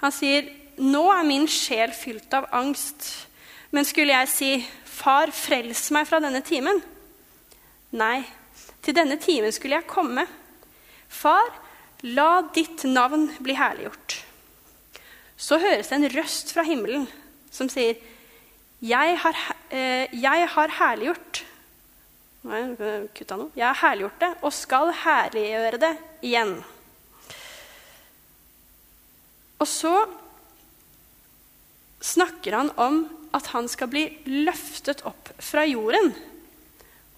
Han 0.00 0.12
sier, 0.12 0.48
'Nå 0.80 1.02
er 1.12 1.24
min 1.24 1.46
sjel 1.48 1.92
fylt 1.92 2.32
av 2.34 2.48
angst.' 2.52 3.26
Men 3.70 3.84
skulle 3.84 4.12
jeg 4.12 4.28
si, 4.28 4.68
'Far, 4.84 5.30
frels 5.30 5.90
meg 5.90 6.06
fra 6.08 6.20
denne 6.20 6.42
timen'? 6.42 6.82
Nei, 7.92 8.24
til 8.82 8.94
denne 8.94 9.16
timen 9.16 9.52
skulle 9.52 9.76
jeg 9.76 9.86
komme. 9.86 10.26
Far, 11.08 11.52
la 12.02 12.42
ditt 12.54 12.84
navn 12.84 13.28
bli 13.42 13.54
herliggjort. 13.54 14.24
Så 15.36 15.58
høres 15.58 15.88
det 15.88 15.96
en 15.98 16.10
røst 16.16 16.52
fra 16.52 16.62
himmelen 16.62 17.06
som 17.50 17.68
sier, 17.68 17.94
'Jeg 18.80 19.18
har, 19.18 19.36
eh, 19.70 20.08
jeg 20.12 20.48
har 20.48 20.68
herliggjort 20.68 21.44
Nei, 22.42 22.60
kutta 23.12 23.36
noe. 23.36 23.50
Jeg 23.52 23.66
har 23.66 23.76
herliggjort 23.82 24.20
det 24.22 24.30
og 24.40 24.52
skal 24.56 24.92
herliggjøre 24.96 25.80
det 25.82 25.90
igjen. 26.24 26.54
Og 29.60 29.68
så 29.68 29.94
snakker 32.00 32.56
han 32.56 32.72
om 32.80 33.02
at 33.36 33.50
han 33.52 33.68
skal 33.70 33.90
bli 33.92 34.06
løftet 34.46 35.04
opp 35.08 35.30
fra 35.38 35.66
jorden 35.68 36.10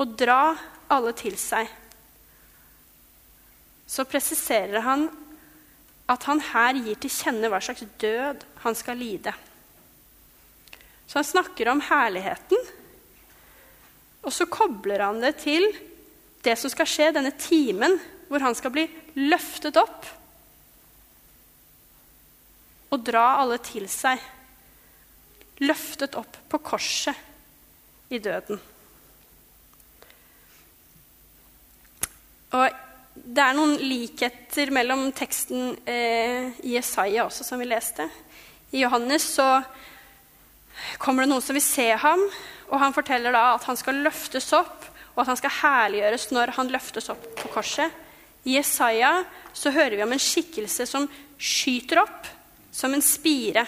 og 0.02 0.16
dra 0.18 0.56
alle 0.92 1.14
til 1.16 1.36
seg. 1.40 1.70
Så 3.86 4.04
presiserer 4.08 4.82
han 4.84 5.06
at 6.10 6.26
han 6.28 6.42
her 6.50 6.76
gir 6.82 6.98
til 7.00 7.14
kjenne 7.14 7.48
hva 7.52 7.60
slags 7.62 7.86
død 8.02 8.42
han 8.64 8.76
skal 8.76 8.98
lide. 8.98 9.32
Så 11.06 11.20
han 11.20 11.28
snakker 11.28 11.70
om 11.70 11.82
herligheten 11.86 12.70
og 14.22 14.30
så 14.34 14.46
kobler 14.50 15.02
han 15.02 15.22
det 15.22 15.34
til 15.42 15.64
det 16.42 16.54
som 16.58 16.70
skal 16.72 16.88
skje 16.90 17.12
denne 17.14 17.34
timen 17.38 17.98
hvor 18.28 18.42
han 18.44 18.56
skal 18.58 18.74
bli 18.74 18.86
løftet 19.18 19.78
opp 19.80 20.06
og 22.92 23.04
dra 23.06 23.24
alle 23.40 23.58
til 23.64 23.88
seg. 23.90 24.20
Løftet 25.64 26.16
opp 26.18 26.36
på 26.50 26.60
korset 26.64 28.12
i 28.12 28.20
døden. 28.20 28.60
Og 32.52 32.80
det 33.12 33.44
er 33.44 33.56
noen 33.56 33.78
likheter 33.80 34.72
mellom 34.74 35.06
teksten 35.16 35.72
eh, 35.88 36.52
i 36.64 36.74
Jesaja 36.76 37.24
også, 37.26 37.46
som 37.46 37.60
vi 37.60 37.68
leste. 37.68 38.08
I 38.72 38.82
Johannes 38.84 39.24
så 39.36 39.46
kommer 41.00 41.24
det 41.24 41.32
noen 41.32 41.44
som 41.44 41.56
vil 41.56 41.64
se 41.64 41.88
ham, 42.02 42.22
og 42.72 42.80
han 42.80 42.96
forteller 42.96 43.32
da 43.36 43.52
at 43.54 43.68
han 43.68 43.78
skal 43.78 44.00
løftes 44.04 44.48
opp, 44.56 44.88
og 45.12 45.24
at 45.24 45.32
han 45.32 45.40
skal 45.40 45.56
herliggjøres 45.60 46.30
når 46.32 46.54
han 46.56 46.72
løftes 46.72 47.10
opp 47.12 47.24
på 47.40 47.52
korset. 47.52 47.92
I 48.48 48.56
Jesaja 48.56 49.12
så 49.54 49.72
hører 49.72 49.98
vi 49.98 50.04
om 50.04 50.14
en 50.16 50.22
skikkelse 50.22 50.88
som 50.88 51.08
skyter 51.36 52.00
opp 52.02 52.30
som 52.72 52.94
en 52.94 53.04
spire, 53.04 53.66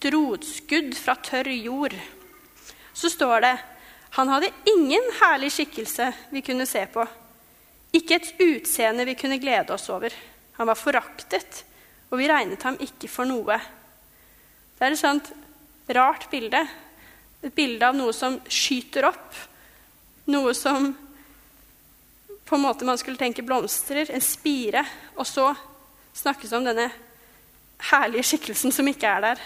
et 0.00 0.08
rotskudd 0.14 0.94
fra 0.96 1.16
tørr 1.20 1.50
jord. 1.58 1.96
Så 2.94 3.10
står 3.12 3.44
det 3.44 3.56
han 4.10 4.28
hadde 4.28 4.50
ingen 4.66 5.04
herlig 5.20 5.52
skikkelse 5.54 6.08
vi 6.30 6.42
kunne 6.42 6.66
se 6.66 6.82
på. 6.90 7.04
Ikke 7.94 8.18
et 8.18 8.32
utseende 8.42 9.06
vi 9.06 9.14
kunne 9.18 9.38
glede 9.42 9.74
oss 9.74 9.86
over. 9.90 10.14
Han 10.58 10.66
var 10.66 10.78
foraktet, 10.78 11.64
og 12.10 12.18
vi 12.18 12.28
regnet 12.30 12.62
ham 12.66 12.78
ikke 12.82 13.10
for 13.10 13.28
noe. 13.28 13.58
Det 14.78 14.86
er 14.86 14.96
et 14.96 15.02
sånt 15.02 15.30
rart 15.94 16.26
bilde. 16.30 16.64
Et 17.42 17.54
bilde 17.54 17.86
av 17.86 17.94
noe 17.96 18.14
som 18.16 18.40
skyter 18.50 19.06
opp. 19.10 19.38
Noe 20.30 20.54
som 20.58 20.90
på 22.50 22.58
en 22.58 22.64
måte 22.64 22.86
man 22.86 22.98
skulle 22.98 23.20
tenke 23.20 23.46
blomstrer, 23.46 24.10
en 24.10 24.24
spire. 24.24 24.82
Og 25.14 25.26
så 25.26 25.52
snakkes 26.18 26.50
det 26.50 26.58
om 26.58 26.66
denne 26.66 26.90
herlige 27.90 28.26
skikkelsen 28.32 28.74
som 28.74 28.88
ikke 28.90 29.08
er 29.08 29.24
der. 29.24 29.42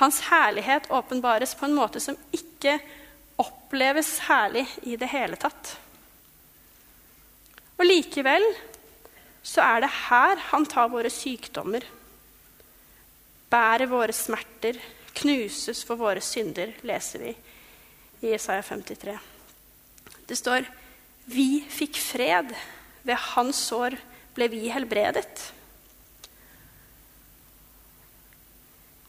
Hans 0.00 0.22
herlighet 0.30 0.88
åpenbares 0.90 1.54
på 1.58 1.68
en 1.68 1.76
måte 1.76 2.00
som 2.00 2.16
ikke 2.32 2.78
oppleves 3.42 4.16
herlig 4.28 4.66
i 4.88 4.96
det 4.96 5.10
hele 5.12 5.38
tatt. 5.40 5.76
Og 7.78 7.86
likevel 7.86 8.44
så 9.42 9.64
er 9.64 9.82
det 9.82 9.90
her 10.08 10.42
han 10.52 10.66
tar 10.70 10.90
våre 10.92 11.10
sykdommer, 11.10 11.84
bærer 13.50 13.90
våre 13.90 14.14
smerter, 14.14 14.78
knuses 15.18 15.82
for 15.84 16.00
våre 16.00 16.22
synder, 16.24 16.72
leser 16.86 17.26
vi 17.26 17.32
i 18.22 18.30
Isaiah 18.32 18.64
53. 18.64 19.18
Det 20.28 20.38
står 20.38 20.68
vi 21.32 21.64
fikk 21.68 21.98
fred. 22.00 22.54
Ved 23.02 23.18
hans 23.34 23.58
sår 23.66 23.96
ble 24.36 24.46
vi 24.52 24.68
helbredet. 24.70 25.50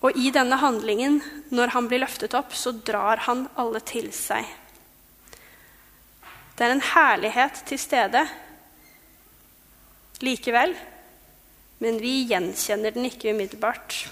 Og 0.04 0.18
i 0.20 0.32
denne 0.36 0.58
handlingen, 0.60 1.22
når 1.56 1.72
han 1.78 1.88
blir 1.88 2.04
løftet 2.04 2.36
opp, 2.36 2.52
så 2.56 2.74
drar 2.76 3.24
han 3.30 3.46
alle 3.60 3.80
til 3.88 4.10
seg. 4.16 4.44
Det 6.54 6.66
er 6.66 6.76
en 6.76 6.84
herlighet 6.94 7.64
til 7.70 7.80
stede 7.82 8.26
likevel, 10.24 10.76
men 11.84 11.98
vi 12.04 12.22
gjenkjenner 12.30 12.94
den 12.96 13.08
ikke 13.10 13.34
umiddelbart. 13.34 14.04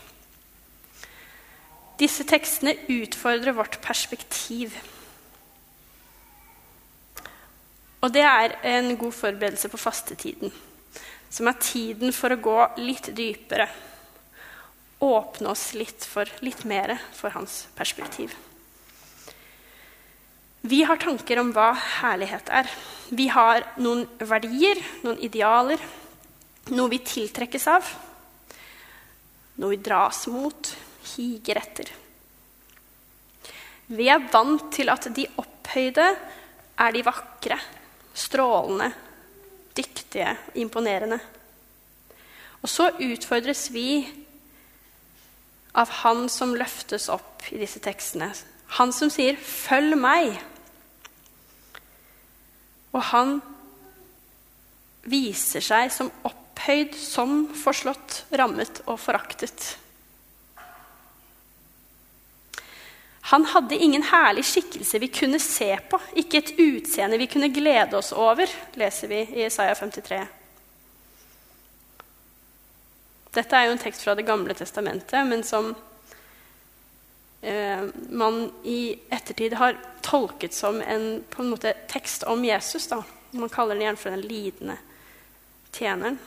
Disse 2.01 2.25
tekstene 2.27 2.74
utfordrer 2.89 3.53
vårt 3.55 3.77
perspektiv. 3.83 4.74
Og 8.01 8.10
det 8.15 8.24
er 8.25 8.57
en 8.65 8.95
god 8.98 9.13
forberedelse 9.13 9.69
på 9.69 9.79
fastetiden, 9.79 10.51
som 11.29 11.48
er 11.51 11.62
tiden 11.62 12.15
for 12.15 12.33
å 12.33 12.41
gå 12.41 12.57
litt 12.81 13.12
dypere. 13.15 13.69
Åpne 15.01 15.50
oss 15.50 15.72
litt 15.74 16.05
for 16.05 16.29
litt 16.46 16.62
mer 16.70 16.93
for 17.17 17.34
hans 17.34 17.65
perspektiv. 17.75 18.36
Vi 20.62 20.84
har 20.86 21.00
tanker 21.01 21.39
om 21.41 21.50
hva 21.55 21.72
herlighet 21.74 22.51
er. 22.53 22.70
Vi 23.10 23.25
har 23.34 23.65
noen 23.81 24.05
verdier, 24.29 24.77
noen 25.01 25.17
idealer, 25.25 25.81
noe 26.70 26.91
vi 26.91 27.00
tiltrekkes 27.01 27.65
av, 27.72 27.89
noe 29.58 29.74
vi 29.74 29.81
dras 29.81 30.27
mot, 30.29 30.70
higer 31.15 31.58
etter. 31.63 31.89
Vi 33.91 34.05
er 34.08 34.29
vant 34.31 34.70
til 34.72 34.93
at 34.93 35.10
de 35.12 35.25
opphøyde 35.41 36.05
er 36.77 36.93
de 36.93 37.01
vakre, 37.03 37.58
strålende, 38.13 38.91
dyktige, 39.75 40.38
imponerende. 40.62 41.17
Og 42.62 42.70
så 42.70 42.91
utfordres 43.01 43.65
vi 43.74 44.03
av 45.74 45.90
han 46.01 46.28
som 46.30 46.56
løftes 46.58 47.10
opp 47.12 47.48
i 47.51 47.60
disse 47.62 47.80
tekstene. 47.84 48.32
Han 48.78 48.92
som 48.94 49.10
sier 49.10 49.36
'følg 49.36 49.96
meg'. 49.96 50.40
Og 52.94 53.04
han 53.04 53.42
viser 55.04 55.63
seg 55.63 55.92
som 55.92 56.12
opphøyd, 56.24 56.96
som 56.96 57.48
forslått, 57.56 58.25
rammet 58.32 58.82
og 58.86 59.00
foraktet. 59.00 59.78
Han 63.32 63.46
hadde 63.46 63.78
ingen 63.78 64.04
herlig 64.04 64.44
skikkelse 64.44 65.00
vi 65.00 65.08
kunne 65.08 65.40
se 65.40 65.78
på, 65.90 66.00
ikke 66.20 66.38
et 66.38 66.54
utseende 66.60 67.18
vi 67.18 67.30
kunne 67.32 67.54
glede 67.54 67.98
oss 67.98 68.12
over, 68.12 68.50
leser 68.75 69.08
vi 69.08 69.22
i 69.22 69.46
Isaiah 69.46 69.75
53. 69.78 70.40
Dette 73.31 73.55
er 73.55 73.69
jo 73.69 73.75
en 73.75 73.79
tekst 73.79 74.03
fra 74.03 74.15
Det 74.15 74.27
gamle 74.27 74.55
testamentet, 74.57 75.21
men 75.27 75.43
som 75.47 75.71
eh, 77.41 77.85
man 78.09 78.43
i 78.67 79.00
ettertid 79.09 79.55
har 79.59 79.79
tolket 80.03 80.53
som 80.53 80.81
en, 80.81 81.23
en 81.23 81.51
måte, 81.51 81.73
tekst 81.91 82.25
om 82.27 82.43
Jesus. 82.45 82.89
Da. 82.91 83.01
Man 83.31 83.51
kaller 83.51 83.77
den 83.77 83.85
gjerne 83.88 84.01
for 84.01 84.11
den 84.11 84.25
lidende 84.27 84.77
tjeneren. 85.71 86.19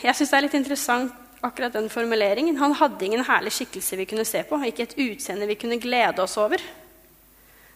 Jeg 0.00 0.16
syns 0.16 0.30
det 0.32 0.38
er 0.38 0.46
litt 0.46 0.56
interessant 0.56 1.16
akkurat 1.44 1.74
den 1.76 1.90
formuleringen. 1.92 2.56
Han 2.60 2.72
hadde 2.80 3.04
ingen 3.04 3.24
herlig 3.28 3.52
skikkelse 3.52 3.98
vi 4.00 4.06
kunne 4.08 4.24
se 4.28 4.40
på, 4.48 4.56
ikke 4.64 4.86
et 4.88 4.96
utseende 4.96 5.48
vi 5.48 5.58
kunne 5.60 5.80
glede 5.80 6.24
oss 6.24 6.38
over. 6.40 6.56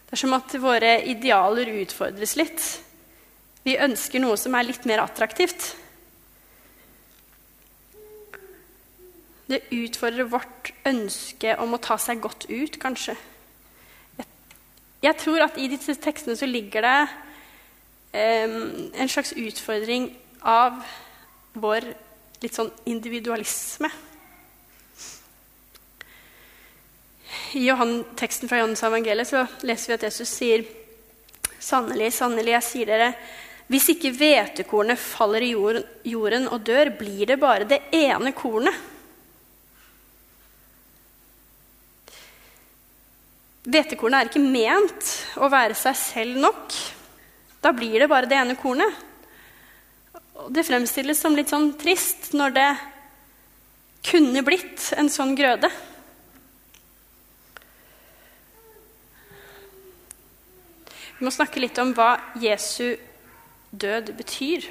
Det 0.05 0.13
er 0.13 0.21
som 0.21 0.33
at 0.37 0.57
våre 0.61 0.97
idealer 1.09 1.69
utfordres 1.81 2.35
litt. 2.37 2.65
Vi 3.65 3.79
ønsker 3.81 4.21
noe 4.21 4.37
som 4.37 4.53
er 4.53 4.67
litt 4.67 4.85
mer 4.85 5.01
attraktivt. 5.01 5.71
Det 9.49 9.63
utfordrer 9.73 10.29
vårt 10.29 10.71
ønske 10.85 11.55
om 11.61 11.73
å 11.73 11.81
ta 11.81 11.97
seg 12.01 12.21
godt 12.21 12.45
ut, 12.49 12.77
kanskje. 12.81 13.15
Jeg 15.05 15.17
tror 15.21 15.43
at 15.45 15.57
i 15.61 15.69
disse 15.69 15.93
tekstene 16.01 16.37
så 16.37 16.47
ligger 16.49 16.85
det 16.85 16.99
um, 18.45 18.55
en 18.93 19.11
slags 19.11 19.33
utfordring 19.37 20.09
av 20.41 20.79
vår 21.57 21.91
litt 22.41 22.57
sånn 22.57 22.71
individualisme. 22.89 23.89
I 27.55 27.63
Johan, 27.65 28.01
teksten 28.17 28.49
fra 28.49 28.59
Johannes 28.61 28.83
evangeliet 28.85 29.29
så 29.29 29.45
leser 29.65 29.91
vi 29.91 29.97
at 29.97 30.07
Jesus 30.09 30.33
sier 30.37 30.65
Sannelig, 31.65 32.11
sannelig, 32.13 32.51
jeg 32.51 32.65
sier 32.65 32.89
dere, 32.91 33.07
hvis 33.71 33.87
ikke 33.95 34.11
hvetekornet 34.13 35.01
faller 35.01 35.41
i 35.41 35.53
jorden, 35.55 36.49
og 36.53 36.65
dør, 36.67 36.91
blir 36.99 37.31
det 37.31 37.39
bare 37.41 37.65
det 37.69 37.81
ene 37.97 38.33
kornet. 38.37 38.75
Hvetekornet 43.65 44.19
er 44.19 44.29
ikke 44.29 44.43
ment 44.43 45.07
å 45.41 45.49
være 45.49 45.73
seg 45.77 45.97
selv 45.97 46.37
nok. 46.43 46.75
Da 47.65 47.71
blir 47.73 47.97
det 48.03 48.09
bare 48.11 48.29
det 48.29 48.37
ene 48.37 48.57
kornet. 48.59 49.01
Det 50.53 50.65
fremstilles 50.67 51.17
som 51.17 51.33
litt 51.33 51.49
sånn 51.49 51.71
trist 51.79 52.35
når 52.37 52.53
det 52.53 52.69
kunne 54.05 54.45
blitt 54.45 54.91
en 54.99 55.09
sånn 55.09 55.33
grøde. 55.33 55.71
Vi 61.17 61.25
må 61.25 61.33
snakke 61.33 61.63
litt 61.63 61.81
om 61.81 61.95
hva 61.97 62.11
Jesu 62.43 62.93
død 63.79 64.13
betyr. 64.17 64.67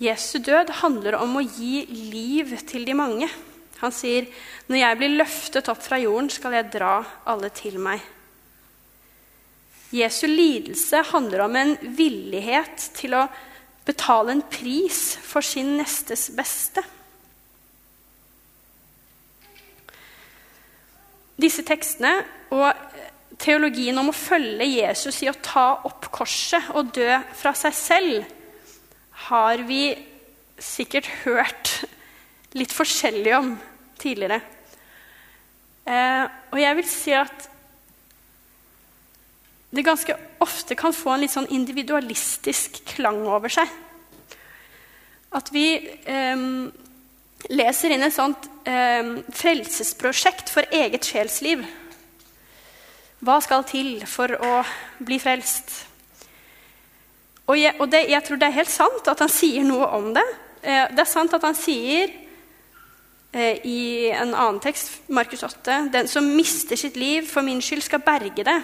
Jesu 0.00 0.38
død 0.40 0.72
handler 0.80 1.18
om 1.20 1.36
å 1.36 1.44
gi 1.44 1.84
liv 1.90 2.54
til 2.68 2.86
de 2.88 2.94
mange. 2.96 3.28
Han 3.80 3.92
sier, 3.92 4.26
'Når 4.68 4.76
jeg 4.76 4.96
blir 4.96 5.16
løftet 5.16 5.68
opp 5.68 5.82
fra 5.82 5.98
jorden, 5.98 6.30
skal 6.30 6.52
jeg 6.52 6.72
dra 6.72 7.04
alle 7.26 7.50
til 7.50 7.78
meg.' 7.78 8.00
Jesu 9.92 10.26
lidelse 10.26 11.02
handler 11.10 11.40
om 11.44 11.56
en 11.56 11.76
villighet 11.82 12.90
til 12.94 13.14
å 13.14 13.28
betale 13.84 14.36
en 14.36 14.42
pris 14.42 15.16
for 15.16 15.42
sin 15.42 15.76
nestes 15.76 16.28
beste. 16.30 16.82
Disse 21.40 21.64
tekstene 21.66 22.12
og 22.54 22.70
teologien 23.40 23.96
om 24.00 24.10
å 24.10 24.16
følge 24.16 24.68
Jesus 24.68 25.22
i 25.24 25.30
å 25.30 25.38
ta 25.40 25.80
opp 25.88 26.10
korset 26.12 26.70
og 26.76 26.92
dø 26.96 27.08
fra 27.36 27.54
seg 27.56 27.76
selv, 27.76 28.24
har 29.30 29.62
vi 29.68 29.94
sikkert 30.60 31.08
hørt 31.24 31.72
litt 32.56 32.72
forskjellig 32.74 33.36
om 33.36 33.54
tidligere. 34.00 34.40
Eh, 35.88 36.24
og 36.52 36.60
jeg 36.60 36.76
vil 36.78 36.88
si 36.88 37.14
at 37.16 37.48
det 39.70 39.86
ganske 39.86 40.16
ofte 40.42 40.74
kan 40.78 40.94
få 40.94 41.14
en 41.14 41.24
litt 41.24 41.32
sånn 41.32 41.50
individualistisk 41.54 42.80
klang 42.90 43.22
over 43.28 43.52
seg. 43.52 43.70
At 45.36 45.52
vi 45.54 45.66
eh, 45.78 46.46
leser 47.54 47.94
inn 47.94 48.04
et 48.04 48.16
sånt 48.16 48.48
eh, 48.68 49.20
frelsesprosjekt 49.30 50.50
for 50.52 50.66
eget 50.74 51.06
sjelsliv. 51.06 51.62
Hva 53.20 53.36
skal 53.44 53.66
til 53.68 53.98
for 54.08 54.32
å 54.32 54.62
bli 55.04 55.18
frelst? 55.20 55.74
Og, 57.50 57.58
jeg, 57.58 57.74
og 57.76 57.90
det, 57.92 58.06
jeg 58.08 58.24
tror 58.24 58.38
det 58.40 58.48
er 58.48 58.56
helt 58.62 58.72
sant 58.72 59.10
at 59.12 59.20
han 59.20 59.32
sier 59.32 59.66
noe 59.66 59.90
om 59.98 60.08
det. 60.16 60.24
Eh, 60.62 60.86
det 60.94 61.02
er 61.04 61.10
sant 61.10 61.34
at 61.36 61.44
han 61.44 61.58
sier 61.58 62.14
eh, 63.34 63.60
i 63.66 64.08
en 64.14 64.32
annen 64.32 64.60
tekst, 64.64 65.02
Markus 65.12 65.44
8, 65.44 65.90
den 65.92 66.08
som 66.08 66.30
mister 66.32 66.80
sitt 66.80 66.96
liv 66.96 67.28
for 67.28 67.44
min 67.44 67.60
skyld, 67.60 67.84
skal 67.84 68.04
berge 68.06 68.46
det. 68.46 68.56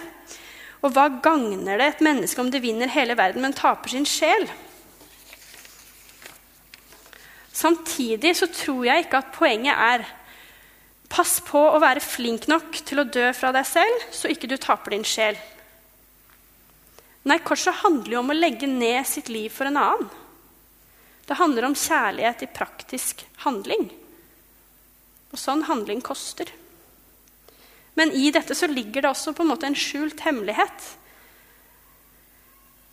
Og 0.81 0.89
hva 0.95 1.05
gagner 1.21 1.77
det 1.77 1.91
et 1.91 2.05
menneske 2.07 2.41
om 2.41 2.49
det 2.49 2.63
vinner 2.63 2.89
hele 2.89 3.17
verden, 3.19 3.45
men 3.45 3.53
taper 3.53 3.93
sin 3.93 4.09
sjel? 4.09 4.47
Samtidig 7.53 8.33
så 8.41 8.49
tror 8.49 8.85
jeg 8.89 9.05
ikke 9.05 9.21
at 9.21 9.35
poenget 9.37 9.73
er 9.73 10.09
pass 11.09 11.39
på 11.45 11.59
å 11.59 11.79
være 11.81 12.03
flink 12.03 12.47
nok 12.51 12.81
til 12.87 13.01
å 13.01 13.07
dø 13.07 13.29
fra 13.35 13.53
deg 13.55 13.67
selv, 13.67 14.07
så 14.11 14.31
ikke 14.31 14.49
du 14.49 14.57
taper 14.59 14.95
din 14.95 15.05
sjel. 15.07 15.37
Nei, 17.27 17.39
korset 17.43 17.81
handler 17.81 18.13
jo 18.13 18.21
om 18.21 18.31
å 18.31 18.37
legge 18.37 18.69
ned 18.71 19.03
sitt 19.07 19.31
liv 19.31 19.51
for 19.51 19.67
en 19.67 19.79
annen. 19.79 20.07
Det 21.27 21.35
handler 21.35 21.67
om 21.67 21.75
kjærlighet 21.75 22.45
i 22.45 22.51
praktisk 22.55 23.25
handling. 23.43 23.89
Og 25.35 25.41
sånn 25.41 25.65
handling 25.67 25.99
koster. 26.05 26.47
Men 27.99 28.13
i 28.15 28.29
dette 28.31 28.55
så 28.55 28.69
ligger 28.71 29.03
det 29.03 29.11
også 29.11 29.33
på 29.35 29.43
en 29.43 29.51
måte 29.51 29.67
en 29.67 29.75
skjult 29.75 30.21
hemmelighet. 30.23 30.85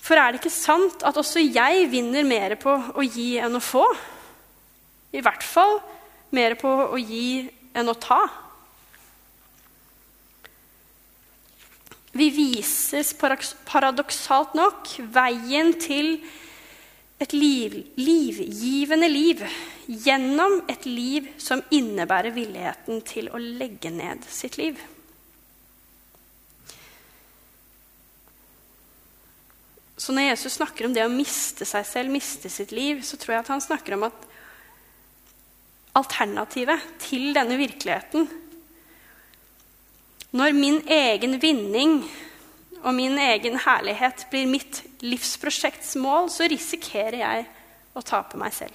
For 0.05 0.19
er 0.19 0.33
det 0.33 0.43
ikke 0.43 0.53
sant 0.53 1.05
at 1.07 1.17
også 1.21 1.43
jeg 1.45 1.87
vinner 1.93 2.27
mer 2.27 2.57
på 2.61 2.75
å 2.75 3.05
gi 3.07 3.37
enn 3.41 3.55
å 3.55 3.63
få? 3.63 3.85
I 5.15 5.23
hvert 5.23 5.47
fall 5.47 5.79
mer 6.35 6.57
på 6.59 6.73
å 6.89 6.99
gi 6.99 7.45
enn 7.75 7.91
å 7.91 7.97
ta. 7.99 8.23
Vi 12.15 12.31
vises 12.31 13.11
paradoksalt 13.19 14.55
nok 14.55 14.93
veien 15.15 15.73
til 15.83 16.21
et 17.23 17.33
liv, 17.35 17.75
livgivende 17.99 19.09
liv 19.11 19.43
gjennom 19.87 20.61
et 20.71 20.87
liv 20.87 21.27
som 21.43 21.63
innebærer 21.75 22.35
villigheten 22.35 23.03
til 23.07 23.31
å 23.35 23.41
legge 23.43 23.91
ned 23.91 24.23
sitt 24.31 24.59
liv. 24.61 24.79
Så 29.97 30.15
når 30.15 30.29
Jesus 30.29 30.59
snakker 30.59 30.87
om 30.87 30.95
det 30.95 31.05
å 31.07 31.11
miste 31.13 31.67
seg 31.67 31.87
selv, 31.87 32.15
miste 32.15 32.51
sitt 32.51 32.75
liv, 32.75 33.03
så 33.07 33.19
tror 33.19 33.37
jeg 33.37 33.45
at 33.45 33.53
han 33.55 33.63
snakker 33.63 33.97
om 33.97 34.07
at 34.11 34.27
alternativet 35.95 36.83
til 37.03 37.33
denne 37.37 37.59
virkeligheten 37.61 38.29
Når 40.35 40.57
min 40.57 40.81
egen 40.91 41.39
vinning 41.43 42.01
og 42.83 42.95
min 42.95 43.15
egen 43.19 43.57
herlighet 43.65 44.27
blir 44.33 44.49
mitt 44.51 44.83
livsprosjekts 45.01 45.95
mål, 45.97 46.27
så 46.29 46.49
risikerer 46.51 47.21
jeg 47.21 47.47
å 47.95 48.03
tape 48.05 48.37
meg 48.37 48.53
selv. 48.53 48.75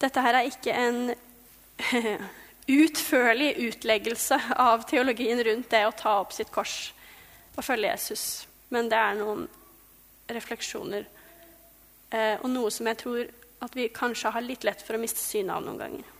Dette 0.00 0.22
her 0.22 0.38
er 0.38 0.48
ikke 0.48 0.72
en 0.76 1.14
utførlig 2.66 3.54
utleggelse 3.62 4.38
av 4.56 4.86
teologien 4.90 5.42
rundt 5.44 5.70
det 5.70 5.84
å 5.86 5.94
ta 5.94 6.18
opp 6.22 6.34
sitt 6.34 6.50
kors 6.54 6.92
og 7.56 7.64
følge 7.64 7.92
Jesus. 7.92 8.46
Men 8.74 8.90
det 8.90 8.98
er 8.98 9.18
noen 9.18 9.46
refleksjoner 10.26 11.06
eh, 12.10 12.34
og 12.42 12.50
noe 12.50 12.72
som 12.74 12.88
jeg 12.90 12.98
tror 13.02 13.22
at 13.62 13.78
vi 13.78 13.86
kanskje 13.94 14.34
har 14.34 14.44
litt 14.44 14.66
lett 14.66 14.82
for 14.82 14.98
å 14.98 15.00
miste 15.00 15.22
synet 15.22 15.54
av 15.54 15.64
noen 15.64 15.80
ganger. 15.80 16.12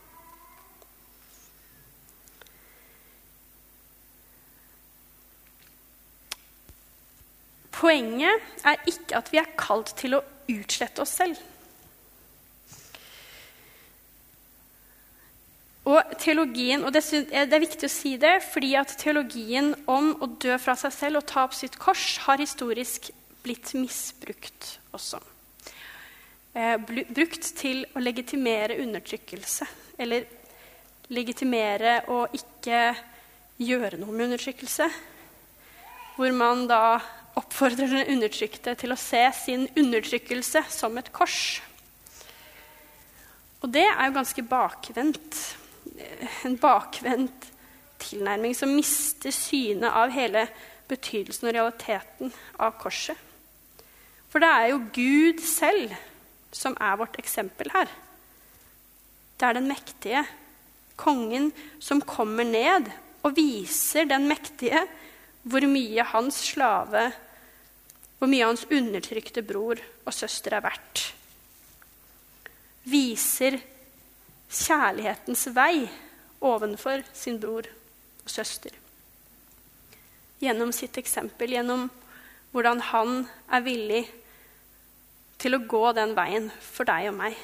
Poenget 7.76 8.64
er 8.64 8.80
ikke 8.88 9.18
at 9.18 9.28
vi 9.34 9.42
er 9.42 9.52
kalt 9.58 9.92
til 9.98 10.16
å 10.16 10.24
utslette 10.48 11.02
oss 11.04 11.12
selv. 11.18 11.42
Og 15.86 16.16
teologien, 16.18 16.82
og 16.82 16.90
det 16.96 17.04
er 17.30 17.62
viktig 17.62 17.86
å 17.86 17.92
si 17.92 18.16
det, 18.18 18.40
fordi 18.50 18.72
at 18.78 18.96
teologien 18.98 19.70
om 19.86 20.16
å 20.18 20.26
dø 20.42 20.56
fra 20.58 20.74
seg 20.78 20.94
selv 20.94 21.20
og 21.20 21.28
ta 21.30 21.44
opp 21.46 21.54
sitt 21.54 21.76
kors 21.78 22.16
har 22.24 22.42
historisk 22.42 23.12
blitt 23.46 23.70
misbrukt 23.78 24.72
også. 24.96 25.20
Eh, 26.56 26.74
brukt 26.80 27.52
til 27.60 27.84
å 27.94 28.02
legitimere 28.02 28.80
undertrykkelse. 28.82 29.68
Eller 30.02 30.26
legitimere 31.14 32.00
å 32.10 32.24
ikke 32.34 32.80
gjøre 33.62 34.00
noe 34.00 34.10
med 34.10 34.30
undertrykkelse. 34.30 34.88
Hvor 36.16 36.34
man 36.34 36.64
da 36.66 36.98
oppfordrer 37.36 37.92
den 37.92 38.10
undertrykte 38.16 38.74
til 38.80 38.94
å 38.94 38.98
se 38.98 39.22
sin 39.36 39.68
undertrykkelse 39.76 40.64
som 40.72 40.96
et 40.98 41.12
kors. 41.14 41.60
Og 43.62 43.70
det 43.70 43.84
er 43.84 44.08
jo 44.08 44.16
ganske 44.16 44.44
bakvendt 44.48 45.38
en 46.44 46.56
bakvendt 46.60 47.50
tilnærming 48.02 48.54
som 48.56 48.74
mister 48.76 49.34
synet 49.34 49.90
av 49.90 50.12
hele 50.14 50.46
betydelsen 50.90 51.48
og 51.48 51.56
realiteten 51.56 52.34
av 52.62 52.76
korset. 52.80 53.16
For 54.30 54.42
det 54.42 54.50
er 54.52 54.72
jo 54.72 54.82
Gud 54.94 55.42
selv 55.44 55.94
som 56.54 56.76
er 56.80 56.98
vårt 57.00 57.18
eksempel 57.20 57.70
her. 57.74 57.88
Det 59.36 59.46
er 59.48 59.58
den 59.58 59.68
mektige, 59.68 60.24
kongen, 60.96 61.50
som 61.78 62.00
kommer 62.00 62.46
ned 62.48 62.88
og 63.26 63.34
viser 63.36 64.06
den 64.08 64.24
mektige 64.30 64.86
hvor 65.46 65.66
mye 65.68 66.04
hans 66.10 66.38
slave, 66.48 67.10
hvor 68.18 68.30
mye 68.30 68.48
hans 68.48 68.64
undertrykte 68.72 69.44
bror 69.46 69.82
og 70.06 70.14
søster 70.16 70.56
er 70.56 70.64
verdt. 70.64 71.02
Viser 72.88 73.58
kjærlighetens 74.50 75.46
vei 75.56 75.86
ovenfor 76.44 77.02
sin 77.16 77.40
bror 77.40 77.66
og 78.24 78.30
søster. 78.30 78.70
Gjennom 80.42 80.72
sitt 80.74 80.98
eksempel, 81.00 81.54
gjennom 81.56 81.88
hvordan 82.52 82.80
han 82.92 83.26
er 83.52 83.64
villig 83.64 84.04
til 85.40 85.56
å 85.56 85.64
gå 85.68 85.84
den 85.96 86.14
veien 86.16 86.50
for 86.62 86.88
deg 86.88 87.10
og 87.10 87.16
meg. 87.18 87.36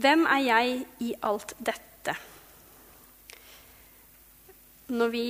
Hvem 0.00 0.24
er 0.32 0.42
jeg 0.46 0.76
i 1.04 1.10
alt 1.28 1.52
dette? 1.60 2.14
Når 4.88 5.10
vi 5.12 5.24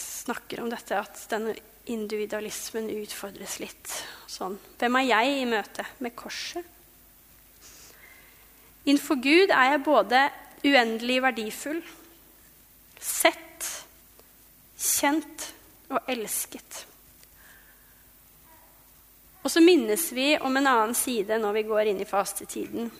snakker 0.00 0.62
om 0.62 0.70
dette, 0.72 0.96
at 0.96 1.20
denne 1.28 1.52
individualismen 1.86 2.90
utfordres 3.00 3.58
litt. 3.62 3.94
Sånn. 4.30 4.58
Hvem 4.78 4.98
er 5.00 5.08
jeg 5.08 5.38
i 5.40 5.48
møte 5.48 5.86
med 6.04 6.14
korset? 6.18 6.66
Innenfor 8.84 9.20
Gud 9.20 9.52
er 9.52 9.74
jeg 9.74 9.82
både 9.84 10.20
uendelig 10.64 11.18
verdifull, 11.24 11.80
sett, 13.00 13.66
kjent 14.80 15.50
og 15.90 16.08
elsket. 16.10 16.84
Og 19.40 19.52
så 19.52 19.62
minnes 19.64 20.02
vi 20.12 20.34
om 20.40 20.56
en 20.56 20.68
annen 20.68 20.96
side 20.96 21.38
når 21.40 21.56
vi 21.56 21.68
går 21.68 21.92
inn 21.92 22.02
i 22.02 22.08
fastetiden. 22.08 22.90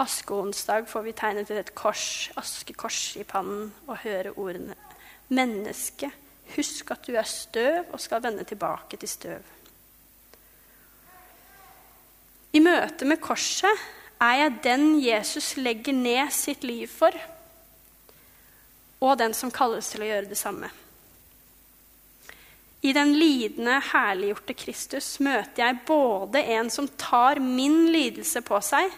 Askeonsdag 0.00 0.88
får 0.88 1.04
vi 1.06 1.14
tegnet 1.16 1.52
et 1.52 1.74
kors, 1.76 2.30
askekors 2.40 3.16
i 3.20 3.24
pannen, 3.28 3.72
og 3.86 4.02
høre 4.04 4.32
ordene 4.36 4.76
'menneske', 5.28 6.10
Husk 6.56 6.90
at 6.92 7.06
du 7.06 7.16
er 7.16 7.28
støv 7.28 7.92
og 7.94 8.00
skal 8.00 8.22
vende 8.24 8.44
tilbake 8.44 8.98
til 9.00 9.08
støv. 9.08 9.42
I 12.52 12.60
møte 12.60 13.08
med 13.08 13.20
korset 13.22 13.84
er 14.20 14.38
jeg 14.42 14.58
den 14.64 14.86
Jesus 15.00 15.54
legger 15.56 15.96
ned 15.96 16.30
sitt 16.34 16.64
liv 16.64 16.86
for, 16.90 17.16
og 19.02 19.18
den 19.18 19.34
som 19.34 19.50
kalles 19.50 19.88
til 19.90 20.04
å 20.04 20.10
gjøre 20.10 20.30
det 20.30 20.38
samme. 20.38 20.68
I 22.82 22.92
den 22.92 23.14
lidende, 23.14 23.78
herliggjorte 23.92 24.54
Kristus 24.58 25.14
møter 25.22 25.62
jeg 25.64 25.80
både 25.86 26.42
en 26.56 26.70
som 26.70 26.88
tar 26.98 27.38
min 27.42 27.86
lidelse 27.94 28.42
på 28.46 28.58
seg, 28.62 28.90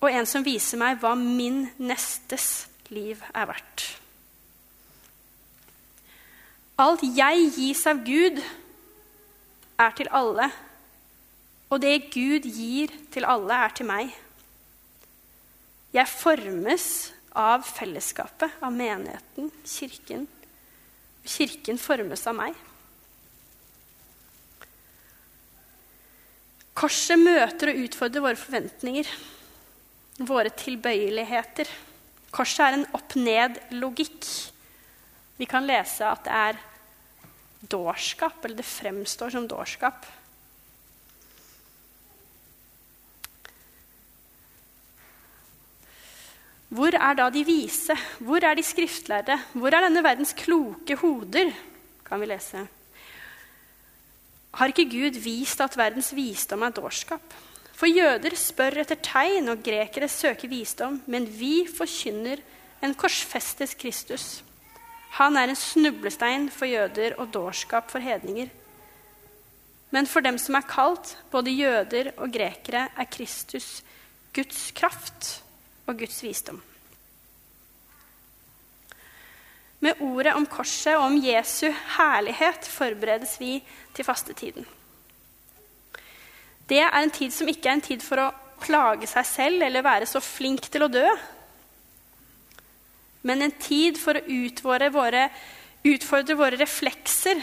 og 0.00 0.08
en 0.10 0.28
som 0.28 0.44
viser 0.46 0.78
meg 0.78 1.00
hva 1.02 1.14
min 1.18 1.64
nestes 1.82 2.68
liv 2.94 3.20
er 3.34 3.50
verdt. 3.50 3.86
Alt 6.80 7.04
jeg 7.06 7.50
gis 7.54 7.84
av 7.86 8.00
Gud, 8.02 8.40
er 9.78 9.92
til 9.94 10.08
alle. 10.14 10.48
Og 11.70 11.80
det 11.82 12.10
Gud 12.14 12.46
gir 12.46 12.92
til 13.14 13.26
alle, 13.26 13.54
er 13.54 13.74
til 13.74 13.86
meg. 13.86 14.10
Jeg 15.94 16.10
formes 16.10 16.86
av 17.34 17.62
fellesskapet, 17.66 18.56
av 18.62 18.74
menigheten, 18.74 19.50
kirken. 19.66 20.26
Kirken 21.24 21.78
formes 21.78 22.26
av 22.30 22.38
meg. 22.38 22.58
Korset 26.74 27.20
møter 27.22 27.70
og 27.70 27.84
utfordrer 27.84 28.24
våre 28.24 28.38
forventninger, 28.38 29.10
våre 30.26 30.50
tilbøyeligheter. 30.58 31.70
Korset 32.34 32.66
er 32.66 32.78
en 32.80 32.88
opp-ned-logikk. 32.98 34.26
Vi 35.36 35.48
kan 35.50 35.66
lese 35.66 36.06
at 36.06 36.22
det 36.26 36.34
er 36.34 36.60
dårskap, 37.70 38.44
eller 38.44 38.60
det 38.60 38.68
fremstår 38.68 39.34
som 39.34 39.48
dårskap. 39.48 40.06
Hvor 46.74 46.94
er 46.98 47.18
da 47.18 47.28
de 47.30 47.44
vise? 47.46 47.94
Hvor 48.18 48.42
er 48.42 48.56
de 48.58 48.62
skriftlærde? 48.66 49.36
Hvor 49.54 49.74
er 49.74 49.86
denne 49.86 50.02
verdens 50.04 50.34
kloke 50.38 50.96
hoder? 50.98 51.52
kan 52.04 52.20
vi 52.20 52.26
lese. 52.28 52.66
Har 54.54 54.70
ikke 54.70 54.90
Gud 54.90 55.16
vist 55.24 55.60
at 55.64 55.76
verdens 55.78 56.12
visdom 56.14 56.62
er 56.62 56.74
dårskap? 56.74 57.32
For 57.74 57.90
jøder 57.90 58.36
spør 58.38 58.82
etter 58.84 59.00
tegn, 59.02 59.48
og 59.50 59.64
grekere 59.66 60.06
søker 60.08 60.50
visdom, 60.50 61.00
men 61.10 61.26
vi 61.26 61.64
forkynner 61.66 62.42
en 62.84 62.94
korsfestes 62.94 63.74
Kristus 63.74 64.44
han 65.14 65.36
er 65.38 65.50
en 65.50 65.58
snublestein 65.58 66.48
for 66.50 66.66
jøder 66.66 67.14
og 67.22 67.30
dårskap 67.34 67.90
for 67.90 68.02
hedninger. 68.02 68.48
Men 69.94 70.08
for 70.10 70.24
dem 70.26 70.38
som 70.42 70.56
er 70.58 70.66
kalt, 70.66 71.16
både 71.30 71.54
jøder 71.54 72.10
og 72.16 72.32
grekere, 72.34 72.88
er 72.98 73.10
Kristus 73.10 73.84
Guds 74.34 74.72
kraft 74.74 75.42
og 75.86 75.98
Guds 75.98 76.22
visdom. 76.22 76.58
Med 79.84 80.00
ordet 80.00 80.32
om 80.34 80.46
korset 80.48 80.96
og 80.96 81.10
om 81.10 81.18
Jesu 81.22 81.68
herlighet 81.98 82.66
forberedes 82.66 83.36
vi 83.38 83.58
til 83.94 84.06
fastetiden. 84.06 84.66
Det 86.68 86.80
er 86.80 86.90
en 86.96 87.12
tid 87.12 87.30
som 87.30 87.48
ikke 87.48 87.68
er 87.68 87.78
en 87.78 87.84
tid 87.84 88.02
for 88.02 88.22
å 88.22 88.32
plage 88.64 89.06
seg 89.10 89.28
selv 89.28 89.62
eller 89.66 89.84
være 89.84 90.08
så 90.08 90.22
flink 90.24 90.70
til 90.72 90.86
å 90.86 90.90
dø, 90.90 91.06
men 93.24 93.42
en 93.44 93.54
tid 93.60 93.98
for 94.00 94.18
å 94.18 94.24
våre, 94.92 95.28
utfordre 95.84 96.36
våre 96.36 96.60
reflekser 96.60 97.40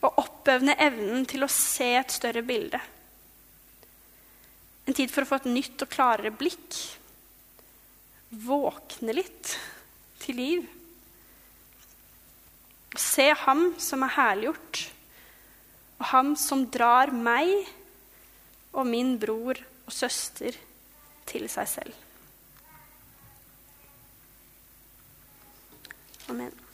og 0.00 0.22
oppøvne 0.22 0.76
evnen 0.80 1.26
til 1.28 1.44
å 1.44 1.52
se 1.52 1.92
et 1.98 2.14
større 2.14 2.42
bilde. 2.46 2.80
En 4.88 4.96
tid 4.96 5.12
for 5.12 5.22
å 5.22 5.28
få 5.28 5.40
et 5.42 5.50
nytt 5.52 5.84
og 5.84 5.92
klarere 5.92 6.32
blikk. 6.34 6.78
Våkne 8.30 9.14
litt 9.14 9.52
til 10.22 10.40
liv. 10.40 10.64
Se 12.98 13.28
ham 13.44 13.68
som 13.78 14.02
er 14.06 14.16
herliggjort, 14.16 14.80
og 16.00 16.08
ham 16.10 16.32
som 16.40 16.64
drar 16.72 17.12
meg 17.12 17.52
og 18.72 18.86
min 18.88 19.18
bror 19.20 19.60
og 19.84 19.92
søster 19.94 20.56
til 21.28 21.46
seg 21.52 21.68
selv. 21.68 21.99
Amen. 26.30 26.69